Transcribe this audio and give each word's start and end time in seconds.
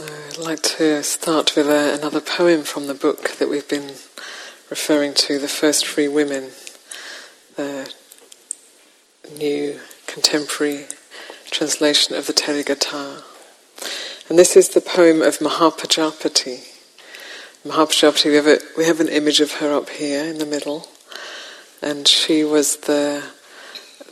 I'd 0.00 0.38
like 0.38 0.62
to 0.62 1.02
start 1.02 1.56
with 1.56 1.66
a, 1.66 1.92
another 1.98 2.20
poem 2.20 2.62
from 2.62 2.86
the 2.86 2.94
book 2.94 3.30
that 3.38 3.48
we've 3.48 3.68
been 3.68 3.94
referring 4.70 5.12
to, 5.14 5.40
The 5.40 5.48
First 5.48 5.84
Free 5.86 6.06
Women, 6.06 6.50
the 7.56 7.92
new 9.36 9.80
contemporary 10.06 10.86
translation 11.50 12.14
of 12.14 12.28
the 12.28 12.32
Therigatha. 12.32 13.24
And 14.28 14.38
this 14.38 14.56
is 14.56 14.68
the 14.68 14.80
poem 14.80 15.20
of 15.20 15.38
Mahapajapati. 15.38 16.60
Mahapajapati, 17.66 18.26
we 18.26 18.36
have, 18.36 18.46
a, 18.46 18.58
we 18.76 18.84
have 18.84 19.00
an 19.00 19.08
image 19.08 19.40
of 19.40 19.54
her 19.54 19.72
up 19.74 19.90
here 19.90 20.24
in 20.24 20.38
the 20.38 20.46
middle, 20.46 20.86
and 21.82 22.06
she 22.06 22.44
was 22.44 22.76
the, 22.76 23.24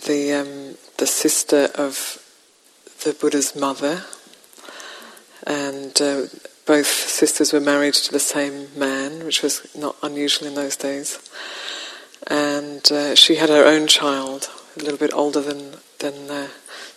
the, 0.04 0.32
um, 0.32 0.78
the 0.96 1.06
sister 1.06 1.68
of 1.76 2.20
the 3.04 3.12
Buddha's 3.12 3.54
mother, 3.54 4.02
and 5.46 6.00
uh, 6.00 6.22
both 6.66 6.86
sisters 6.86 7.52
were 7.52 7.60
married 7.60 7.94
to 7.94 8.12
the 8.12 8.18
same 8.18 8.68
man, 8.76 9.24
which 9.24 9.42
was 9.42 9.66
not 9.76 9.96
unusual 10.02 10.48
in 10.48 10.54
those 10.54 10.76
days. 10.76 11.18
And 12.26 12.90
uh, 12.90 13.14
she 13.14 13.36
had 13.36 13.48
her 13.48 13.64
own 13.64 13.86
child, 13.86 14.50
a 14.76 14.82
little 14.82 14.98
bit 14.98 15.14
older 15.14 15.40
than 15.40 15.76
than 16.00 16.30
uh, 16.30 16.48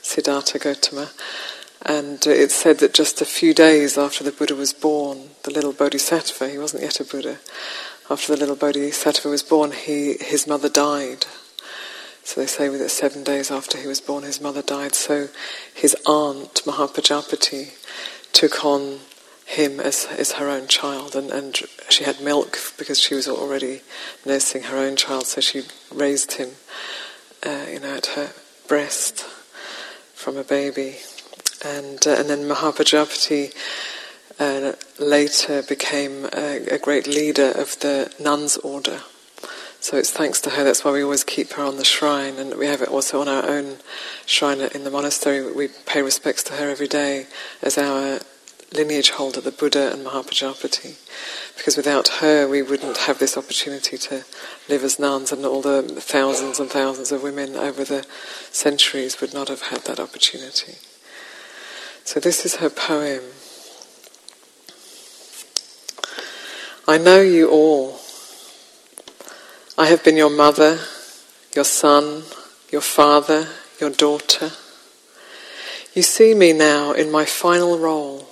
Siddhartha 0.01 0.59
Gautama. 0.59 1.11
And 1.85 2.25
uh, 2.27 2.31
it's 2.31 2.55
said 2.55 2.79
that 2.79 2.93
just 2.93 3.21
a 3.21 3.25
few 3.25 3.53
days 3.53 3.97
after 3.97 4.23
the 4.23 4.31
Buddha 4.31 4.55
was 4.55 4.73
born, 4.73 5.29
the 5.43 5.51
little 5.51 5.71
Bodhisattva, 5.71 6.49
he 6.49 6.57
wasn't 6.57 6.83
yet 6.83 6.99
a 6.99 7.05
Buddha, 7.05 7.39
after 8.09 8.33
the 8.33 8.39
little 8.39 8.55
Bodhisattva 8.55 9.29
was 9.29 9.43
born, 9.43 9.71
he, 9.71 10.15
his 10.19 10.47
mother 10.47 10.67
died. 10.67 11.25
So 12.23 12.41
they 12.41 12.47
say 12.47 12.67
that 12.67 12.89
seven 12.89 13.23
days 13.23 13.49
after 13.49 13.77
he 13.77 13.87
was 13.87 14.01
born, 14.01 14.23
his 14.23 14.41
mother 14.41 14.61
died. 14.61 14.93
So 14.93 15.29
his 15.73 15.95
aunt, 16.05 16.61
Mahapajapati, 16.65 17.71
took 18.33 18.63
on 18.63 18.99
him 19.45 19.79
as, 19.79 20.05
as 20.05 20.33
her 20.33 20.47
own 20.47 20.67
child, 20.67 21.15
and, 21.15 21.31
and 21.31 21.55
she 21.89 22.03
had 22.03 22.21
milk 22.21 22.57
because 22.77 22.99
she 22.99 23.15
was 23.15 23.27
already 23.27 23.81
nursing 24.25 24.63
her 24.63 24.77
own 24.77 24.95
child, 24.95 25.25
so 25.25 25.41
she 25.41 25.63
raised 25.91 26.33
him, 26.33 26.49
uh, 27.43 27.65
you 27.71 27.79
know, 27.79 27.95
at 27.95 28.05
her 28.07 28.31
breast 28.67 29.25
from 30.13 30.37
a 30.37 30.43
baby. 30.43 30.97
And, 31.65 32.05
uh, 32.05 32.11
and 32.11 32.29
then 32.29 32.47
Mahapajapati 32.47 33.53
uh, 34.39 34.73
later 34.99 35.63
became 35.63 36.25
a, 36.31 36.65
a, 36.71 36.77
great 36.77 37.07
leader 37.07 37.51
of 37.51 37.77
the 37.79 38.13
nuns' 38.19 38.57
order. 38.57 39.01
So 39.81 39.95
it's 39.97 40.11
thanks 40.11 40.41
to 40.41 40.51
her, 40.51 40.63
that's 40.65 40.83
why 40.83 40.91
we 40.91 41.03
always 41.03 41.23
keep 41.23 41.53
her 41.53 41.63
on 41.63 41.77
the 41.77 41.85
shrine, 41.85 42.35
and 42.37 42.55
we 42.55 42.65
have 42.67 42.81
it 42.81 42.89
also 42.89 43.21
on 43.21 43.29
our 43.29 43.47
own 43.47 43.77
shrine 44.25 44.59
in 44.59 44.83
the 44.83 44.91
monastery. 44.91 45.51
We 45.53 45.69
pay 45.85 46.01
respects 46.01 46.43
to 46.43 46.53
her 46.53 46.69
every 46.69 46.87
day 46.87 47.27
as 47.61 47.77
our 47.77 48.19
lineage 48.73 49.11
holder, 49.11 49.41
the 49.41 49.51
Buddha 49.51 49.91
and 49.91 50.05
Mahapajapati. 50.05 50.97
Because 51.57 51.77
without 51.77 52.07
her, 52.19 52.47
we 52.47 52.61
wouldn't 52.61 52.97
have 52.97 53.19
this 53.19 53.37
opportunity 53.37 53.97
to 53.97 54.25
live 54.67 54.83
as 54.83 54.99
nuns, 54.99 55.31
and 55.31 55.45
all 55.45 55.61
the 55.61 55.81
thousands 55.81 56.59
and 56.59 56.69
thousands 56.69 57.11
of 57.11 57.23
women 57.23 57.55
over 57.55 57.83
the 57.83 58.05
centuries 58.51 59.21
would 59.21 59.33
not 59.33 59.47
have 59.47 59.61
had 59.63 59.85
that 59.85 59.99
opportunity. 59.99 60.75
So, 62.03 62.19
this 62.19 62.45
is 62.45 62.57
her 62.57 62.69
poem. 62.69 63.21
I 66.87 66.97
know 66.97 67.21
you 67.21 67.49
all. 67.49 67.98
I 69.79 69.85
have 69.85 70.03
been 70.03 70.17
your 70.17 70.29
mother, 70.29 70.77
your 71.55 71.63
son, 71.63 72.23
your 72.69 72.81
father, 72.81 73.47
your 73.79 73.89
daughter. 73.89 74.51
You 75.93 76.01
see 76.01 76.33
me 76.33 76.51
now 76.51 76.91
in 76.91 77.09
my 77.09 77.23
final 77.23 77.79
role 77.79 78.27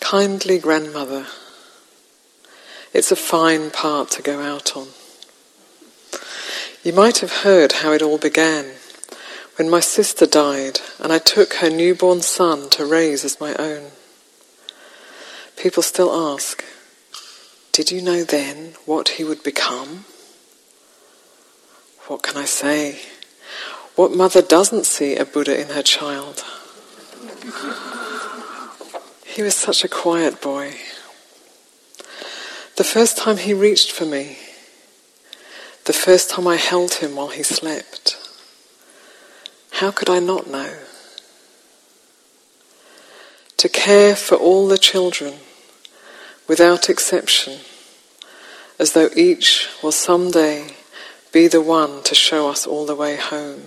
Kindly 0.00 0.58
grandmother. 0.58 1.24
It's 2.92 3.10
a 3.10 3.16
fine 3.16 3.70
part 3.70 4.10
to 4.10 4.20
go 4.20 4.42
out 4.42 4.76
on. 4.76 4.88
You 6.84 6.92
might 6.92 7.20
have 7.20 7.44
heard 7.44 7.72
how 7.80 7.92
it 7.92 8.02
all 8.02 8.18
began 8.18 8.72
when 9.56 9.70
my 9.70 9.80
sister 9.80 10.26
died 10.26 10.80
and 10.98 11.14
I 11.14 11.18
took 11.18 11.54
her 11.54 11.70
newborn 11.70 12.20
son 12.20 12.68
to 12.70 12.84
raise 12.84 13.24
as 13.24 13.40
my 13.40 13.54
own. 13.54 13.92
People 15.56 15.82
still 15.82 16.12
ask, 16.12 16.62
Did 17.72 17.90
you 17.90 18.02
know 18.02 18.22
then 18.22 18.74
what 18.84 19.16
he 19.16 19.24
would 19.24 19.42
become? 19.42 20.04
What 22.12 22.22
can 22.22 22.36
I 22.36 22.44
say? 22.44 23.00
What 23.96 24.12
mother 24.12 24.42
doesn't 24.42 24.84
see 24.84 25.16
a 25.16 25.24
Buddha 25.24 25.58
in 25.58 25.68
her 25.68 25.82
child? 25.82 26.44
He 29.24 29.40
was 29.40 29.54
such 29.54 29.82
a 29.82 29.88
quiet 29.88 30.42
boy. 30.42 30.74
The 32.76 32.84
first 32.84 33.16
time 33.16 33.38
he 33.38 33.54
reached 33.54 33.92
for 33.92 34.04
me, 34.04 34.36
the 35.86 35.94
first 35.94 36.28
time 36.28 36.46
I 36.46 36.56
held 36.56 36.92
him 36.96 37.16
while 37.16 37.28
he 37.28 37.42
slept, 37.42 38.18
how 39.70 39.90
could 39.90 40.10
I 40.10 40.18
not 40.18 40.50
know? 40.50 40.74
To 43.56 43.70
care 43.70 44.14
for 44.14 44.34
all 44.34 44.68
the 44.68 44.76
children, 44.76 45.36
without 46.46 46.90
exception, 46.90 47.60
as 48.78 48.92
though 48.92 49.08
each 49.16 49.70
will 49.82 49.92
someday 49.92 50.76
be 51.32 51.48
the 51.48 51.62
one 51.62 52.02
to 52.02 52.14
show 52.14 52.50
us 52.50 52.66
all 52.66 52.84
the 52.84 52.94
way 52.94 53.16
home. 53.16 53.62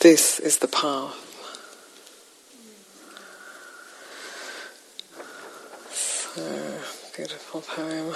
This 0.00 0.40
is 0.40 0.58
the 0.58 0.66
path. 0.66 1.18
So, 5.92 6.42
beautiful 7.14 7.60
poem. 7.60 8.14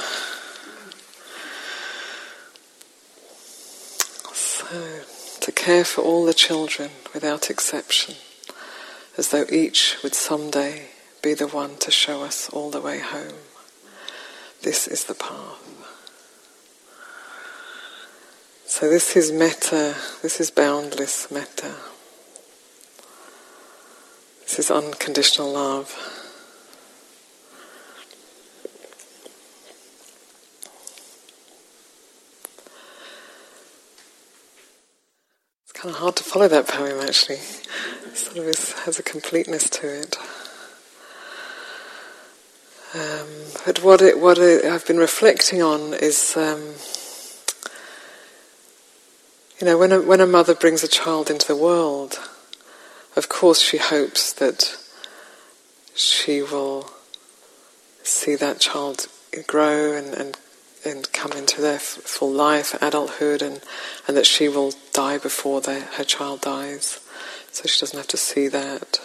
So, 4.33 5.03
to 5.41 5.53
care 5.53 5.85
for 5.85 6.01
all 6.01 6.25
the 6.25 6.33
children 6.33 6.91
without 7.13 7.51
exception, 7.51 8.15
as 9.19 9.29
though 9.29 9.45
each 9.53 9.99
would 10.03 10.15
someday 10.15 10.89
be 11.23 11.35
the 11.35 11.47
one 11.47 11.77
to 11.77 11.91
show 11.91 12.23
us 12.23 12.49
all 12.49 12.71
the 12.71 12.81
way 12.81 12.99
home. 12.99 13.35
This 14.63 14.89
is 14.89 15.05
the 15.05 15.15
path. 15.15 15.76
So, 18.79 18.91
this 18.91 19.17
is 19.17 19.33
metta, 19.33 19.97
this 20.21 20.39
is 20.39 20.51
boundless 20.51 21.31
metta. 21.31 21.77
This 24.43 24.59
is 24.59 24.71
unconditional 24.71 25.51
love. 25.51 25.97
It's 35.63 35.73
kind 35.73 35.95
of 35.95 35.99
hard 35.99 36.17
to 36.17 36.25
follow 36.25 36.49
that 36.49 36.69
poem 36.69 37.01
actually. 37.01 37.37
It 37.37 38.15
sort 38.15 38.37
of 38.37 38.45
is, 38.45 38.73
has 38.73 38.99
a 38.99 39.03
completeness 39.03 39.71
to 39.71 40.01
it. 40.01 40.19
Um, 42.95 43.29
but 43.65 43.83
what 43.83 44.03
it, 44.03 44.21
what 44.21 44.37
it, 44.37 44.67
I've 44.67 44.87
been 44.87 44.99
reflecting 44.99 45.63
on 45.63 45.95
is, 45.95 46.37
um, 46.37 46.75
you 49.61 49.67
know, 49.67 49.79
when 49.79 49.93
a, 49.93 50.01
when 50.01 50.21
a 50.21 50.27
mother 50.27 50.55
brings 50.55 50.83
a 50.83 50.89
child 50.89 51.31
into 51.31 51.47
the 51.47 51.57
world, 51.57 52.19
of 53.17 53.29
course 53.29 53.61
she 53.61 53.79
hopes 53.79 54.33
that 54.35 54.77
she 55.95 56.43
will 56.43 56.91
see 58.03 58.37
that 58.37 58.61
child 58.61 59.07
grow 59.47 59.93
and, 59.97 60.15
and 60.15 60.39
and 60.87 61.13
come 61.13 61.33
into 61.33 61.61
their 61.61 61.79
full 61.81 62.31
life, 62.31 62.81
adulthood, 62.81 63.43
and, 63.43 63.61
and 64.07 64.17
that 64.17 64.27
she 64.27 64.49
will 64.49 64.73
die 64.93 65.19
before 65.19 65.61
their, 65.61 65.81
her 65.81 66.05
child 66.05 66.41
dies. 66.41 67.01
So 67.51 67.67
she 67.67 67.81
doesn't 67.81 67.99
have 67.99 68.07
to 68.09 68.17
see 68.17 68.47
that. 68.49 69.01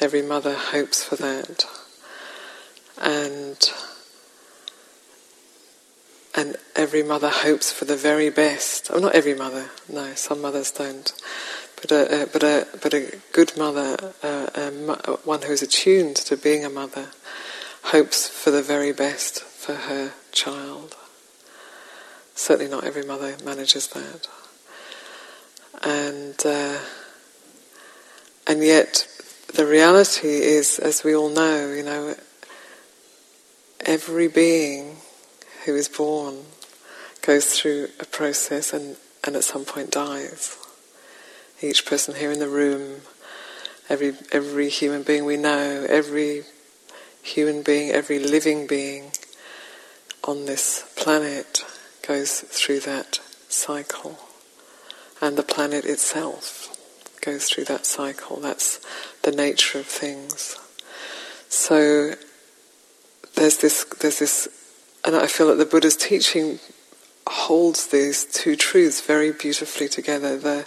Every 0.00 0.22
mother 0.22 0.54
hopes 0.54 1.04
for 1.04 1.16
that. 1.16 1.64
And 3.00 3.58
and 6.34 6.56
every 6.76 7.02
mother 7.02 7.28
hopes 7.28 7.72
for 7.72 7.84
the 7.84 7.96
very 7.96 8.30
best. 8.30 8.90
Oh, 8.92 8.98
not 8.98 9.14
every 9.14 9.34
mother. 9.34 9.70
No, 9.88 10.14
some 10.14 10.40
mothers 10.40 10.70
don't. 10.70 11.12
But 11.80 11.90
a, 11.92 12.22
a 12.22 12.26
but 12.26 12.42
a 12.42 12.66
but 12.82 12.94
a 12.94 13.18
good 13.32 13.56
mother, 13.56 14.14
uh, 14.22 14.70
one 15.24 15.42
who 15.42 15.52
is 15.52 15.62
attuned 15.62 16.16
to 16.16 16.36
being 16.36 16.64
a 16.64 16.70
mother, 16.70 17.10
hopes 17.84 18.28
for 18.28 18.50
the 18.50 18.62
very 18.62 18.92
best 18.92 19.42
for 19.42 19.74
her 19.74 20.12
child. 20.32 20.96
Certainly 22.34 22.70
not 22.70 22.84
every 22.84 23.04
mother 23.04 23.36
manages 23.44 23.88
that. 23.88 24.28
And, 25.82 26.36
uh, 26.44 26.78
and 28.46 28.62
yet, 28.62 29.06
the 29.54 29.66
reality 29.66 30.28
is, 30.28 30.78
as 30.78 31.04
we 31.04 31.14
all 31.14 31.28
know, 31.28 31.72
you 31.72 31.82
know, 31.82 32.14
every 33.84 34.28
being 34.28 34.96
who 35.64 35.74
is 35.74 35.88
born 35.88 36.44
goes 37.22 37.54
through 37.54 37.88
a 38.00 38.04
process 38.04 38.72
and, 38.72 38.96
and 39.24 39.36
at 39.36 39.44
some 39.44 39.64
point 39.64 39.90
dies. 39.90 40.56
Each 41.62 41.84
person 41.84 42.14
here 42.14 42.32
in 42.32 42.38
the 42.38 42.48
room, 42.48 43.02
every 43.88 44.14
every 44.32 44.70
human 44.70 45.02
being 45.02 45.24
we 45.26 45.36
know, 45.36 45.86
every 45.88 46.44
human 47.22 47.62
being, 47.62 47.90
every 47.90 48.18
living 48.18 48.66
being 48.66 49.12
on 50.24 50.46
this 50.46 50.90
planet 50.96 51.64
goes 52.06 52.40
through 52.40 52.80
that 52.80 53.20
cycle. 53.48 54.18
And 55.20 55.36
the 55.36 55.42
planet 55.42 55.84
itself 55.84 56.76
goes 57.20 57.48
through 57.48 57.64
that 57.64 57.84
cycle. 57.84 58.40
That's 58.40 58.80
the 59.22 59.32
nature 59.32 59.80
of 59.80 59.86
things. 59.86 60.56
So 61.48 62.14
there's 63.34 63.58
this, 63.58 63.84
there's 64.00 64.18
this, 64.18 64.48
and 65.04 65.16
I 65.16 65.26
feel 65.26 65.48
that 65.48 65.56
the 65.56 65.66
Buddha's 65.66 65.96
teaching 65.96 66.58
holds 67.26 67.86
these 67.86 68.24
two 68.24 68.56
truths 68.56 69.00
very 69.00 69.32
beautifully 69.32 69.88
together. 69.88 70.36
The, 70.36 70.66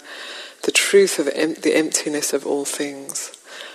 the 0.62 0.72
truth 0.72 1.18
of 1.18 1.28
em- 1.28 1.54
the 1.54 1.74
emptiness 1.74 2.32
of 2.32 2.46
all 2.46 2.64
things, 2.64 3.32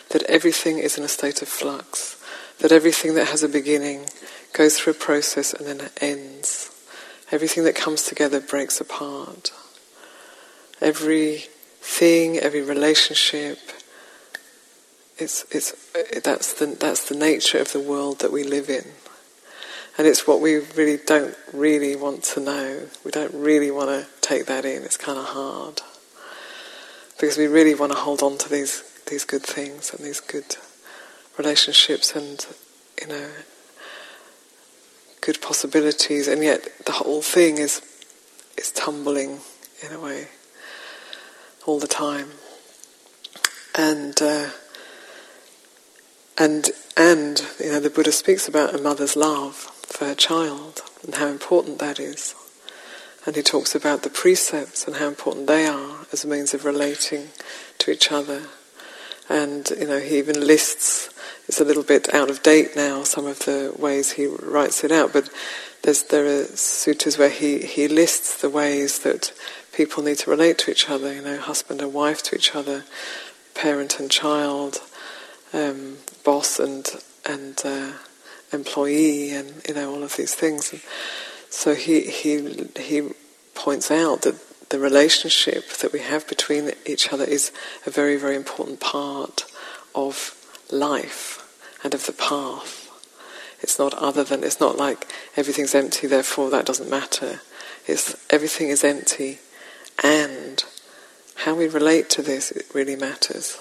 that 0.10 0.24
everything 0.24 0.80
is 0.80 0.98
in 0.98 1.04
a 1.04 1.08
state 1.08 1.42
of 1.42 1.48
flux, 1.48 2.22
that 2.60 2.72
everything 2.72 3.14
that 3.16 3.28
has 3.28 3.44
a 3.44 3.50
beginning 3.50 4.06
goes 4.54 4.78
through 4.78 4.94
a 4.94 4.96
process 4.96 5.54
and 5.54 5.68
then 5.68 5.90
ends. 6.02 6.72
Everything 7.32 7.64
that 7.64 7.76
comes 7.76 8.04
together 8.04 8.40
breaks 8.40 8.82
apart. 8.82 9.52
Every 10.82 11.46
thing, 11.82 12.38
every 12.38 12.62
relationship, 12.62 13.60
it's, 15.18 15.46
it's, 15.52 15.76
that's, 16.24 16.54
the, 16.54 16.66
that's 16.66 17.08
the 17.08 17.16
nature 17.16 17.60
of 17.60 17.72
the 17.72 17.80
world 17.80 18.20
that 18.20 18.32
we 18.32 18.44
live 18.44 18.70
in. 18.70 18.86
And 19.98 20.08
it's 20.08 20.26
what 20.26 20.40
we 20.40 20.60
really 20.76 20.98
don't 21.06 21.36
really 21.52 21.96
want 21.96 22.24
to 22.24 22.40
know. 22.40 22.88
We 23.04 23.12
don't 23.12 23.34
really 23.34 23.70
want 23.70 23.90
to 23.90 24.08
take 24.22 24.46
that 24.46 24.64
in. 24.64 24.84
It's 24.84 24.98
kind 24.98 25.20
of 25.20 25.26
hard. 25.26 25.82
Because 27.20 27.38
we 27.38 27.48
really 27.48 27.76
want 27.76 27.92
to 27.92 27.98
hold 27.98 28.24
on 28.24 28.38
to 28.38 28.50
these, 28.50 28.82
these 29.10 29.26
good 29.26 29.44
things 29.44 29.94
and 29.94 30.06
these 30.06 30.22
good 30.22 30.56
relationships 31.38 32.16
and, 32.16 32.46
you 33.02 33.08
know, 33.08 33.30
good 35.20 35.42
possibilities. 35.42 36.30
And 36.30 36.42
yet 36.44 36.68
the 36.86 36.94
whole 36.94 37.22
thing 37.22 37.58
is, 37.58 37.82
is 38.58 38.72
tumbling 38.72 39.40
in 39.86 39.92
a 39.92 40.00
way 40.00 40.28
all 41.66 41.80
the 41.80 41.88
time. 41.88 42.30
And, 43.76 44.16
uh, 44.22 44.50
and, 46.38 46.70
and, 46.96 47.46
you 47.60 47.72
know, 47.72 47.82
the 47.82 47.90
Buddha 47.90 48.14
speaks 48.14 48.48
about 48.48 48.74
a 48.74 48.78
mother's 48.78 49.18
love 49.18 49.76
for 49.90 50.06
her 50.06 50.16
child 50.16 50.82
and 51.04 51.16
how 51.16 51.28
important 51.28 51.80
that 51.80 52.00
is. 52.00 52.36
And 53.26 53.36
he 53.36 53.42
talks 53.42 53.76
about 53.76 54.04
the 54.04 54.10
precepts 54.10 54.88
and 54.88 54.96
how 54.96 55.08
important 55.08 55.48
they 55.48 55.68
are 55.68 56.06
as 56.12 56.24
a 56.24 56.28
means 56.28 56.54
of 56.54 56.66
relating 56.66 57.28
to 57.80 57.92
each 57.92 58.12
other. 58.12 58.44
And, 59.28 59.70
you 59.72 59.88
know, 59.88 60.00
he 60.00 60.18
even 60.18 60.46
lists, 60.46 61.10
it's 61.48 61.62
a 61.62 61.66
little 61.66 61.84
bit 61.84 62.14
out 62.14 62.30
of 62.30 62.42
date 62.42 62.76
now, 62.76 63.04
some 63.04 63.26
of 63.28 63.40
the 63.40 63.76
ways 63.78 64.14
he 64.14 64.26
writes 64.26 64.84
it 64.84 64.92
out, 64.92 65.14
but 65.14 65.30
there's, 65.84 66.04
there 66.04 66.26
are 66.26 66.44
sutras 66.46 67.18
where 67.18 67.30
he, 67.30 67.60
he 67.60 67.88
lists 67.88 68.42
the 68.42 68.50
ways 68.50 69.00
that 69.00 69.32
people 69.74 70.02
need 70.02 70.18
to 70.20 70.32
relate 70.32 70.58
to 70.60 70.72
each 70.72 70.90
other, 70.90 71.14
you 71.14 71.22
know, 71.22 71.38
husband 71.38 71.82
and 71.82 71.94
wife 71.94 72.24
to 72.24 72.36
each 72.36 72.56
other, 72.56 72.84
parent 73.54 74.00
and 74.00 74.10
child, 74.10 74.82
um, 75.54 75.98
boss 76.24 76.60
and, 76.60 76.90
and 77.26 77.62
uh, 77.64 77.92
employee 78.52 79.32
and 79.32 79.62
you 79.68 79.74
know 79.74 79.94
all 79.94 80.04
of 80.04 80.16
these 80.16 80.36
things. 80.36 80.72
And 80.72 80.82
so 81.50 81.76
he 81.76 82.02
he 82.02 82.68
he 82.80 83.10
points 83.56 83.92
out 83.92 84.22
that 84.22 84.70
the 84.70 84.80
relationship 84.80 85.70
that 85.82 85.92
we 85.92 86.00
have 86.00 86.28
between 86.28 86.72
each 86.86 87.12
other 87.12 87.24
is 87.24 87.52
a 87.86 87.90
very 87.90 88.18
very 88.18 88.36
important 88.36 88.80
part 88.80 89.46
of 89.96 90.36
life 90.72 91.46
and 91.84 91.94
of 91.94 92.06
the 92.06 92.14
path. 92.14 92.86
It's 93.62 93.78
not 93.78 93.94
other 93.96 94.24
than 94.24 94.44
it's 94.44 94.60
not 94.60 94.78
like 94.78 95.08
everything's 95.36 95.76
empty, 95.76 96.08
therefore 96.08 96.50
that 96.52 96.66
doesn't 96.66 96.90
matter. 96.90 97.42
It's 97.88 98.16
everything 98.30 98.70
is 98.70 98.84
empty, 98.84 99.40
and 100.04 100.64
how 101.44 101.56
we 101.56 101.68
relate 101.68 102.10
to 102.12 102.22
this 102.22 102.52
it 102.52 102.66
really 102.74 102.96
matters. 102.96 103.58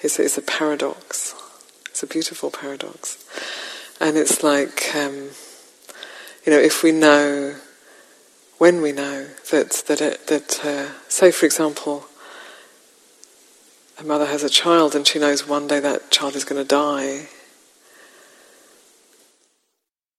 It's, 0.00 0.18
it's 0.18 0.36
a 0.36 0.42
paradox. 0.42 1.34
It's 1.86 2.02
a 2.02 2.08
beautiful 2.08 2.50
paradox. 2.50 3.24
And 4.02 4.16
it's 4.16 4.42
like, 4.42 4.92
um, 4.96 5.30
you 6.44 6.50
know, 6.52 6.58
if 6.58 6.82
we 6.82 6.90
know, 6.90 7.54
when 8.58 8.82
we 8.82 8.90
know 8.90 9.28
that 9.52 9.84
that 9.86 10.00
it, 10.00 10.26
that, 10.26 10.64
uh, 10.64 10.88
say 11.08 11.30
for 11.30 11.46
example, 11.46 12.06
a 14.00 14.02
mother 14.02 14.26
has 14.26 14.42
a 14.42 14.50
child 14.50 14.96
and 14.96 15.06
she 15.06 15.20
knows 15.20 15.46
one 15.46 15.68
day 15.68 15.78
that 15.78 16.10
child 16.10 16.34
is 16.34 16.44
going 16.44 16.60
to 16.60 16.68
die, 16.68 17.28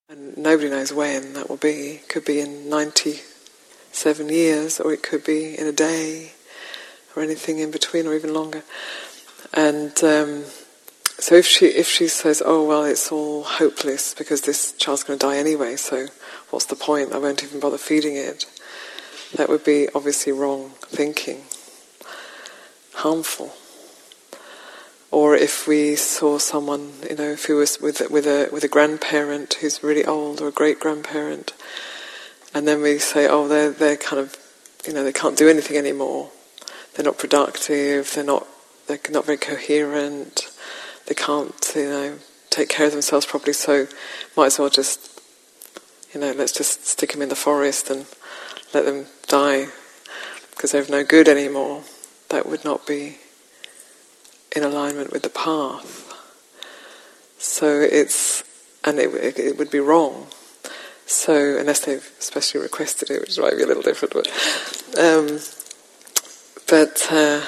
and 0.08 0.38
nobody 0.38 0.70
knows 0.70 0.94
when 0.94 1.34
that 1.34 1.50
will 1.50 1.58
be. 1.58 2.00
It 2.00 2.08
could 2.08 2.24
be 2.24 2.40
in 2.40 2.70
ninety-seven 2.70 4.30
years, 4.30 4.80
or 4.80 4.94
it 4.94 5.04
could 5.04 5.26
be 5.26 5.60
in 5.60 5.68
a 5.68 5.74
day, 5.74 6.32
or 7.18 7.22
anything 7.22 7.60
in 7.60 7.70
between, 7.70 8.08
or 8.08 8.16
even 8.16 8.34
longer, 8.34 8.64
and. 9.54 10.02
Um, 10.02 10.46
so 11.20 11.36
if 11.36 11.46
she 11.46 11.68
if 11.68 11.88
she 11.88 12.08
says, 12.08 12.42
"Oh 12.46 12.64
well, 12.68 12.84
it's 12.84 13.12
all 13.12 13.44
hopeless 13.44 14.14
because 14.14 14.42
this 14.42 14.74
child's 14.74 15.04
going 15.04 15.20
to 15.20 15.26
die 15.26 15.38
anyway, 15.38 15.76
so 15.76 16.08
what's 16.50 16.66
the 16.66 16.76
point? 16.76 17.14
I 17.14 17.18
won't 17.18 17.44
even 17.44 17.60
bother 17.60 17.78
feeding 17.78 18.16
it," 18.16 18.46
that 19.36 19.50
would 19.50 19.64
be 19.64 19.88
obviously 19.94 20.32
wrong 20.32 20.72
thinking, 20.82 21.44
harmful. 22.94 23.56
Or 25.12 25.36
if 25.36 25.68
we 25.68 25.96
saw 25.96 26.40
someone, 26.40 26.94
you 27.08 27.16
know, 27.16 27.36
who 27.36 27.58
was 27.58 27.80
with 27.80 28.02
with 28.10 28.26
a 28.26 28.50
with 28.52 28.64
a 28.64 28.68
grandparent 28.68 29.54
who's 29.56 29.84
really 29.84 30.04
old 30.06 30.42
or 30.42 30.48
a 30.48 30.52
great 30.52 30.80
grandparent, 30.80 31.54
and 32.54 32.68
then 32.68 32.82
we 32.82 32.98
say, 32.98 33.28
"Oh, 33.28 33.48
they're 33.48 33.70
they're 33.70 33.98
kind 33.98 34.20
of, 34.20 34.36
you 34.88 34.94
know, 34.94 35.04
they 35.04 35.14
can't 35.14 35.38
do 35.38 35.48
anything 35.48 35.78
anymore. 35.78 36.32
They're 36.94 37.06
not 37.06 37.20
productive. 37.20 38.12
They're 38.14 38.24
not 38.24 38.48
they're 38.88 39.00
not 39.12 39.26
very 39.26 39.38
coherent." 39.38 40.50
They 41.08 41.16
can't, 41.16 41.72
you 41.76 41.90
know, 41.90 42.20
take 42.50 42.70
care 42.70 42.86
of 42.86 42.92
themselves 42.92 43.26
properly, 43.26 43.54
so 43.54 43.88
might 44.38 44.48
as 44.48 44.60
well 44.60 44.70
just, 44.70 45.20
you 46.14 46.20
know, 46.20 46.32
let's 46.32 46.52
just 46.52 46.86
stick 46.86 47.12
them 47.12 47.22
in 47.22 47.30
the 47.30 47.36
forest 47.36 47.90
and 47.90 48.06
let 48.74 48.86
them 48.86 49.08
die 49.28 49.68
because 50.52 50.72
they're 50.72 50.86
no 50.90 51.04
good 51.04 51.28
anymore. 51.28 51.84
That 52.30 52.46
would 52.46 52.64
not 52.64 52.88
be 52.88 53.18
in 54.56 54.64
alignment 54.64 55.12
with 55.12 55.24
the 55.24 55.30
path. 55.30 56.14
So 57.38 57.82
it's, 57.82 58.44
and 58.84 59.00
it, 59.00 59.38
it 59.38 59.58
would 59.58 59.72
be 59.72 59.80
wrong. 59.80 60.28
So, 61.06 61.58
unless 61.58 61.82
they've 61.82 62.10
especially 62.20 62.62
requested 62.62 63.10
it, 63.10 63.20
which 63.20 63.38
might 63.38 63.58
be 63.58 63.64
a 63.64 63.68
little 63.68 63.84
different, 63.84 64.14
but, 64.14 64.28
um, 64.98 65.40
but, 66.70 67.08
uh, 67.12 67.42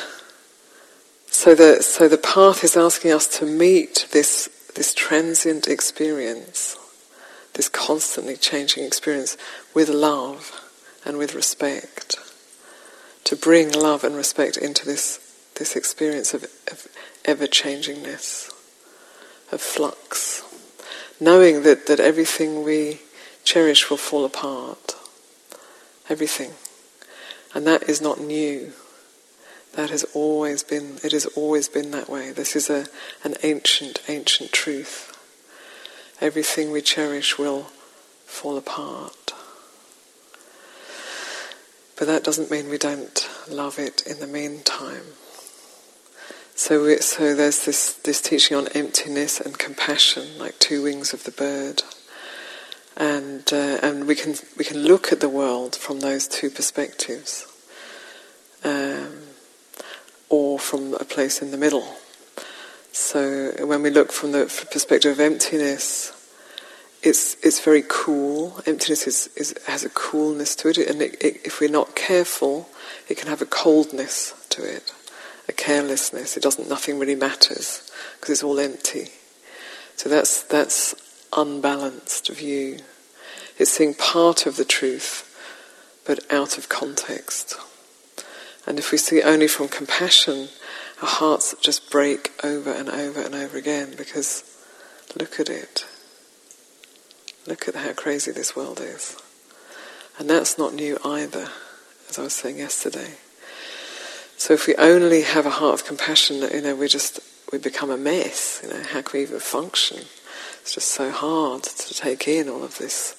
so 1.35 1.53
the, 1.53 1.83
so 1.83 2.07
the 2.07 2.17
path 2.17 2.63
is 2.63 2.77
asking 2.77 3.11
us 3.11 3.27
to 3.39 3.45
meet 3.45 4.07
this, 4.13 4.47
this 4.73 4.93
transient 4.93 5.67
experience, 5.67 6.77
this 7.55 7.67
constantly 7.67 8.37
changing 8.37 8.85
experience, 8.85 9.35
with 9.73 9.89
love 9.89 10.61
and 11.03 11.17
with 11.17 11.35
respect. 11.35 12.15
To 13.25 13.35
bring 13.35 13.69
love 13.73 14.05
and 14.05 14.15
respect 14.15 14.55
into 14.55 14.85
this, 14.85 15.51
this 15.55 15.75
experience 15.75 16.33
of, 16.33 16.45
of 16.71 16.87
ever 17.25 17.47
changingness, 17.47 18.49
of 19.51 19.59
flux. 19.59 20.41
Knowing 21.19 21.63
that, 21.63 21.85
that 21.87 21.99
everything 21.99 22.63
we 22.63 23.01
cherish 23.43 23.89
will 23.89 23.97
fall 23.97 24.23
apart. 24.23 24.95
Everything. 26.07 26.53
And 27.53 27.67
that 27.67 27.89
is 27.89 28.01
not 28.01 28.21
new. 28.21 28.71
That 29.75 29.89
has 29.89 30.05
always 30.13 30.63
been, 30.63 30.99
it 31.03 31.11
has 31.11 31.25
always 31.25 31.67
been 31.67 31.91
that 31.91 32.09
way. 32.09 32.31
This 32.31 32.55
is 32.55 32.69
a, 32.69 32.87
an 33.23 33.35
ancient, 33.43 34.01
ancient 34.07 34.51
truth. 34.51 35.11
Everything 36.21 36.71
we 36.71 36.81
cherish 36.81 37.37
will 37.37 37.63
fall 38.25 38.57
apart. 38.57 39.33
But 41.97 42.07
that 42.07 42.23
doesn't 42.23 42.51
mean 42.51 42.69
we 42.69 42.77
don't 42.77 43.29
love 43.49 43.77
it 43.79 44.01
in 44.05 44.19
the 44.19 44.27
meantime. 44.27 45.03
So, 46.55 46.85
we, 46.85 46.97
so 46.97 47.35
there's 47.35 47.65
this, 47.65 47.93
this 47.93 48.21
teaching 48.21 48.55
on 48.55 48.69
emptiness 48.69 49.41
and 49.41 49.57
compassion, 49.57 50.37
like 50.37 50.57
two 50.59 50.83
wings 50.83 51.13
of 51.13 51.25
the 51.25 51.31
bird, 51.31 51.83
and 52.97 53.43
uh, 53.51 53.79
and 53.83 54.07
we 54.07 54.15
can 54.15 54.35
we 54.57 54.63
can 54.63 54.77
look 54.77 55.11
at 55.11 55.19
the 55.19 55.27
world 55.27 55.75
from 55.75 55.99
those 55.99 56.29
two 56.29 56.49
perspectives. 56.49 57.45
Um, 58.63 59.14
or 60.29 60.59
from 60.59 60.93
a 60.95 61.05
place 61.05 61.41
in 61.41 61.51
the 61.51 61.57
middle. 61.57 61.95
So 62.91 63.53
when 63.65 63.81
we 63.81 63.89
look 63.89 64.11
from 64.11 64.31
the 64.31 64.45
perspective 64.71 65.11
of 65.11 65.19
emptiness, 65.19 66.13
it's 67.03 67.35
it's 67.43 67.59
very 67.59 67.83
cool. 67.87 68.61
Emptiness 68.65 69.05
is, 69.05 69.29
is 69.35 69.55
has 69.67 69.83
a 69.83 69.89
coolness 69.89 70.55
to 70.57 70.69
it, 70.69 70.77
and 70.77 71.01
it, 71.01 71.21
it, 71.21 71.41
if 71.45 71.59
we're 71.59 71.69
not 71.69 71.95
careful, 71.95 72.69
it 73.07 73.17
can 73.17 73.27
have 73.27 73.41
a 73.41 73.45
coldness 73.45 74.33
to 74.49 74.63
it, 74.63 74.91
a 75.47 75.51
carelessness. 75.51 76.35
It 76.35 76.43
doesn't. 76.43 76.67
Nothing 76.67 76.97
really 76.97 77.15
matters 77.15 77.91
because 78.15 78.31
it's 78.31 78.43
all 78.43 78.59
empty. 78.59 79.09
So 79.97 80.09
that's 80.09 80.43
that's 80.43 80.95
unbalanced 81.35 82.29
view. 82.31 82.79
It's 83.57 83.71
seeing 83.71 83.93
part 83.93 84.45
of 84.45 84.55
the 84.55 84.65
truth, 84.65 85.31
but 86.05 86.19
out 86.31 86.57
of 86.57 86.69
context. 86.69 87.55
And 88.67 88.79
if 88.79 88.91
we 88.91 88.97
see 88.97 89.21
only 89.21 89.47
from 89.47 89.67
compassion, 89.67 90.49
our 91.01 91.07
hearts 91.07 91.53
just 91.61 91.91
break 91.91 92.31
over 92.43 92.71
and 92.71 92.89
over 92.89 93.21
and 93.21 93.35
over 93.35 93.57
again 93.57 93.93
because 93.97 94.43
look 95.15 95.39
at 95.39 95.49
it. 95.49 95.85
Look 97.47 97.67
at 97.67 97.75
how 97.75 97.93
crazy 97.93 98.31
this 98.31 98.55
world 98.55 98.79
is. 98.81 99.15
And 100.17 100.29
that's 100.29 100.57
not 100.57 100.73
new 100.73 100.97
either, 101.03 101.49
as 102.09 102.17
I 102.17 102.23
was 102.23 102.33
saying 102.33 102.57
yesterday. 102.57 103.15
So 104.37 104.53
if 104.53 104.67
we 104.67 104.75
only 104.75 105.21
have 105.21 105.45
a 105.45 105.51
heart 105.51 105.75
of 105.75 105.85
compassion, 105.85 106.37
you 106.37 106.61
know, 106.61 106.75
we 106.75 106.87
just 106.87 107.19
we 107.51 107.57
become 107.57 107.89
a 107.89 107.97
mess. 107.97 108.61
You 108.63 108.69
know, 108.69 108.83
how 108.83 109.01
can 109.01 109.19
we 109.19 109.23
even 109.23 109.39
function? 109.39 110.05
It's 110.61 110.73
just 110.73 110.87
so 110.87 111.11
hard 111.11 111.63
to 111.63 111.93
take 111.93 112.27
in 112.27 112.49
all 112.49 112.63
of 112.63 112.77
this, 112.77 113.15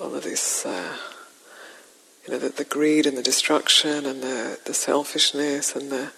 all 0.00 0.14
of 0.14 0.22
this, 0.22 0.66
uh, 0.66 0.96
you 2.26 2.32
know, 2.32 2.38
the, 2.38 2.48
the, 2.48 2.64
greed 2.64 3.06
and 3.06 3.16
the 3.16 3.22
destruction 3.22 4.04
and 4.04 4.22
the, 4.22 4.58
the 4.64 4.74
selfishness 4.74 5.76
and 5.76 5.90
the, 5.90 6.10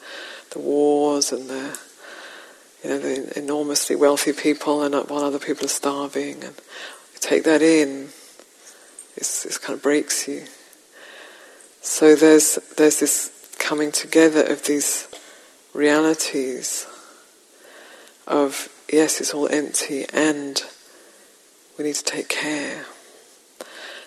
the 0.51 0.59
wars 0.59 1.33
and 1.33 1.51
the, 1.51 1.79
you 2.83 2.91
know, 2.91 2.99
the 2.99 3.39
enormously 3.39 3.95
wealthy 3.95 4.33
people 4.33 4.83
and 4.83 4.95
while 5.09 5.25
other 5.25 5.39
people 5.39 5.67
are 5.67 5.69
starving 5.69 6.43
and 6.43 6.55
take 7.21 7.45
that 7.45 7.63
in, 7.63 8.09
it 9.17 9.59
kind 9.61 9.77
of 9.77 9.83
breaks 9.83 10.29
you. 10.29 10.45
So 11.81 12.15
there's 12.15 12.57
there's 12.77 13.01
this 13.01 13.57
coming 13.59 13.93
together 13.93 14.45
of 14.45 14.65
these 14.67 15.09
realities 15.75 16.87
of 18.27 18.69
yes, 18.93 19.21
it's 19.21 19.35
all 19.35 19.49
empty 19.49 20.07
and 20.13 20.63
we 21.77 21.85
need 21.85 21.95
to 21.95 22.05
take 22.05 22.29
care. 22.29 22.87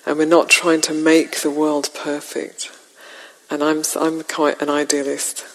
And 0.05 0.17
we're 0.17 0.25
not 0.25 0.49
trying 0.49 0.81
to 0.81 0.93
make 0.93 1.41
the 1.41 1.51
world 1.51 1.89
perfect. 1.93 2.71
And 3.49 3.63
I'm, 3.63 3.83
I'm 3.99 4.23
quite 4.23 4.61
an 4.61 4.69
idealist. 4.69 5.45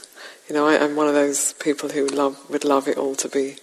You 0.49 0.55
know, 0.55 0.67
I, 0.67 0.75
am 0.75 0.95
one 0.95 1.09
of 1.09 1.15
those 1.15 1.55
people 1.55 1.89
who 1.89 2.07
love, 2.07 2.39
would 2.49 2.65
love 2.65 2.87
it 2.87 2.97
all 2.97 3.15
to 3.17 3.29
be 3.29 3.57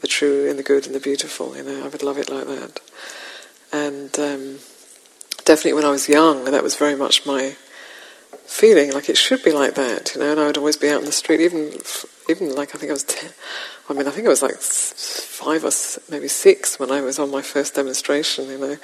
the 0.00 0.06
true 0.06 0.48
and 0.48 0.58
the 0.58 0.62
good 0.62 0.86
and 0.86 0.94
the 0.94 1.00
beautiful. 1.00 1.56
You 1.56 1.64
know, 1.64 1.84
I 1.84 1.88
would 1.88 2.02
love 2.02 2.18
it 2.18 2.30
like 2.30 2.46
that. 2.46 2.80
And 3.72 4.16
um, 4.18 4.58
definitely 5.44 5.72
when 5.72 5.84
I 5.84 5.90
was 5.90 6.08
young, 6.08 6.44
that 6.44 6.62
was 6.62 6.76
very 6.76 6.94
much 6.94 7.26
my 7.26 7.56
feeling. 8.46 8.92
Like 8.92 9.08
it 9.08 9.16
should 9.16 9.42
be 9.42 9.52
like 9.52 9.74
that. 9.74 10.14
You 10.14 10.20
know, 10.20 10.32
and 10.32 10.40
I 10.40 10.46
would 10.46 10.58
always 10.58 10.76
be 10.76 10.88
out 10.88 11.00
in 11.00 11.06
the 11.06 11.12
street, 11.12 11.40
even 11.40 11.72
even 12.28 12.54
like 12.54 12.74
I 12.74 12.78
think 12.78 12.90
I 12.90 12.94
was 12.94 13.04
ten. 13.04 13.30
I 13.88 13.92
mean, 13.92 14.08
I 14.08 14.10
think 14.10 14.26
I 14.26 14.30
was 14.30 14.42
like 14.42 14.56
five 14.56 15.64
or 15.64 15.70
maybe 16.10 16.28
six 16.28 16.78
when 16.78 16.90
I 16.90 17.02
was 17.02 17.18
on 17.18 17.30
my 17.30 17.42
first 17.42 17.74
demonstration. 17.74 18.48
You 18.48 18.58
know, 18.58 18.76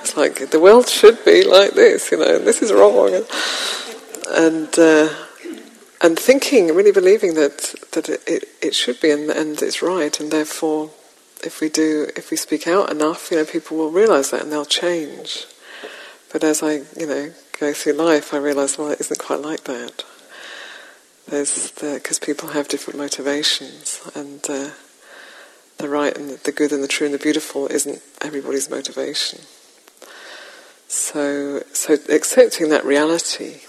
it's 0.00 0.16
like 0.16 0.50
the 0.50 0.60
world 0.60 0.88
should 0.88 1.24
be 1.24 1.44
like 1.44 1.72
this. 1.72 2.10
You 2.10 2.18
know, 2.18 2.36
and 2.36 2.46
this 2.46 2.62
is 2.62 2.72
wrong, 2.72 3.24
and 4.34 4.78
uh, 4.78 5.08
and 6.02 6.18
thinking, 6.18 6.74
really 6.74 6.92
believing 6.92 7.34
that 7.34 7.74
that 7.92 8.08
it, 8.08 8.44
it 8.60 8.74
should 8.74 9.00
be 9.00 9.10
and, 9.10 9.30
and 9.30 9.62
it's 9.62 9.80
right, 9.82 10.18
and 10.20 10.30
therefore, 10.30 10.90
if 11.42 11.60
we 11.60 11.68
do, 11.68 12.08
if 12.16 12.30
we 12.30 12.36
speak 12.36 12.66
out 12.66 12.90
enough, 12.90 13.30
you 13.30 13.38
know, 13.38 13.44
people 13.44 13.76
will 13.76 13.90
realise 13.90 14.30
that 14.30 14.42
and 14.42 14.52
they'll 14.52 14.64
change. 14.64 15.46
But 16.32 16.42
as 16.42 16.62
I, 16.62 16.82
you 16.98 17.06
know, 17.06 17.32
go 17.58 17.72
through 17.72 17.94
life, 17.94 18.34
I 18.34 18.38
realise, 18.38 18.78
well, 18.78 18.90
it 18.90 19.00
isn't 19.00 19.18
quite 19.18 19.40
like 19.40 19.64
that. 19.64 20.04
There's 21.28 21.70
because 21.70 22.18
the, 22.18 22.26
people 22.26 22.50
have 22.50 22.68
different 22.68 22.98
motivations, 22.98 24.00
and 24.14 24.44
uh, 24.48 24.70
the 25.78 25.88
right 25.88 26.16
and 26.16 26.30
the 26.30 26.52
good 26.52 26.72
and 26.72 26.82
the 26.82 26.88
true 26.88 27.06
and 27.06 27.14
the 27.14 27.18
beautiful 27.18 27.66
isn't 27.68 28.02
everybody's 28.20 28.68
motivation. 28.68 29.40
So, 30.86 31.62
so 31.72 31.94
accepting 32.10 32.68
that 32.68 32.84
reality, 32.84 33.62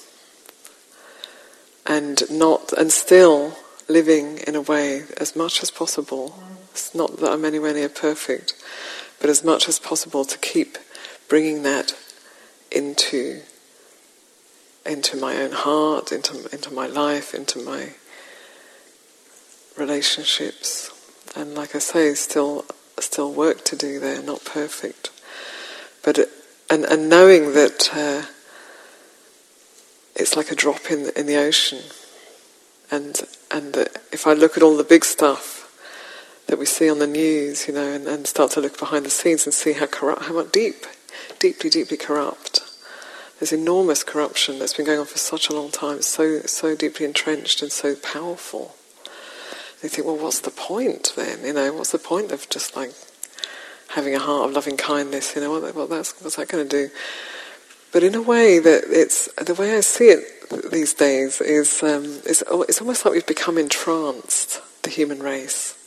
and 1.86 2.24
not 2.30 2.74
and 2.74 2.92
still 2.92 3.58
living 3.88 4.40
in 4.40 4.56
a 4.56 4.62
way 4.62 5.04
as 5.18 5.36
much 5.36 5.64
as 5.64 5.72
possible. 5.72 6.38
It's 6.72 6.94
not 6.94 7.20
that 7.20 7.32
I'm 7.32 7.46
anywhere 7.46 7.74
near 7.74 7.88
perfect, 7.88 8.54
but 9.22 9.30
as 9.30 9.46
much 9.46 9.70
as 9.70 9.80
possible 9.80 10.26
to 10.26 10.38
keep 10.40 10.78
bringing 11.30 11.64
that 11.64 11.96
into 12.70 13.42
into 14.86 15.18
my 15.18 15.38
own 15.38 15.52
heart, 15.52 16.12
into, 16.12 16.48
into 16.54 16.72
my 16.74 16.88
life, 16.88 17.34
into 17.34 17.60
my 17.60 17.94
relationships. 19.78 20.92
And 21.36 21.56
like 21.56 21.76
I 21.76 21.80
say, 21.80 22.14
still 22.14 22.66
still 23.00 23.34
work 23.34 23.66
to 23.66 23.76
do 23.76 24.00
there, 24.00 24.22
not 24.22 24.46
perfect. 24.46 25.10
But 26.04 26.30
and 26.70 26.86
and 26.86 27.10
knowing 27.10 27.54
that 27.54 27.90
uh, 27.94 28.24
it's 30.16 30.38
like 30.38 30.52
a 30.52 30.56
drop 30.56 30.90
in 30.90 31.04
the, 31.04 31.20
in 31.20 31.26
the 31.26 31.36
ocean, 31.36 31.82
and 32.90 33.22
and 33.52 33.74
that 33.74 34.02
if 34.12 34.28
I 34.28 34.34
look 34.34 34.56
at 34.56 34.64
all 34.64 34.78
the 34.78 34.84
big 34.84 35.04
stuff 35.04 35.64
that 36.48 36.60
we 36.60 36.66
see 36.66 36.90
on 36.90 37.00
the 37.00 37.08
news, 37.08 37.68
you 37.68 37.74
know, 37.74 37.92
and, 37.92 38.08
and 38.08 38.28
start 38.28 38.52
to 38.52 38.62
look 38.62 38.78
behind 38.78 39.04
the 39.04 39.10
scenes 39.10 39.46
and 39.46 39.54
see 39.54 39.74
how 39.74 39.88
corrupt, 39.88 40.24
how 40.24 40.42
deep, 40.44 40.86
deeply, 41.40 41.72
deeply 41.72 41.98
corrupt 41.98 42.55
there's 43.40 43.52
enormous 43.52 44.04
corruption 44.04 44.60
that's 44.60 44.74
been 44.74 44.86
going 44.86 45.00
on 45.00 45.06
for 45.06 45.18
such 45.18 45.50
a 45.50 45.54
long 45.54 45.72
time, 45.72 46.02
so 46.02 46.40
so 46.42 46.76
deeply 46.76 47.06
entrenched 47.06 47.62
and 47.62 47.72
so 47.72 47.96
powerful. 47.96 48.76
They 49.82 49.90
think, 49.90 50.08
well, 50.08 50.18
what's 50.18 50.40
the 50.40 50.52
point 50.52 51.14
then? 51.16 51.44
You 51.44 51.54
know, 51.54 51.74
what's 51.74 51.92
the 51.92 52.00
point 52.00 52.32
of 52.32 52.50
just 52.50 52.76
like 52.76 52.92
having 53.90 54.16
a 54.16 54.20
heart 54.20 54.50
of 54.50 54.56
loving 54.56 54.78
kindness? 54.78 55.36
You 55.36 55.42
know, 55.42 55.52
what, 55.52 55.76
well, 55.76 55.88
that's 55.88 56.20
what's 56.22 56.38
that 56.38 56.48
going 56.48 56.68
to 56.68 56.88
do? 56.88 56.94
But 57.92 58.04
in 58.04 58.16
a 58.16 58.22
way 58.22 58.60
that 58.60 58.84
it's 58.88 59.32
the 59.36 59.54
way 59.54 59.78
I 59.78 59.82
see 59.82 60.10
it 60.10 60.72
these 60.72 60.94
days 60.94 61.42
is 61.42 61.84
um, 61.84 62.04
it's, 62.26 62.44
it's 62.70 62.82
almost 62.82 63.06
like 63.06 63.14
we've 63.14 63.26
become 63.26 63.58
entranced, 63.58 64.62
the 64.84 64.90
human 64.90 65.22
race, 65.22 65.78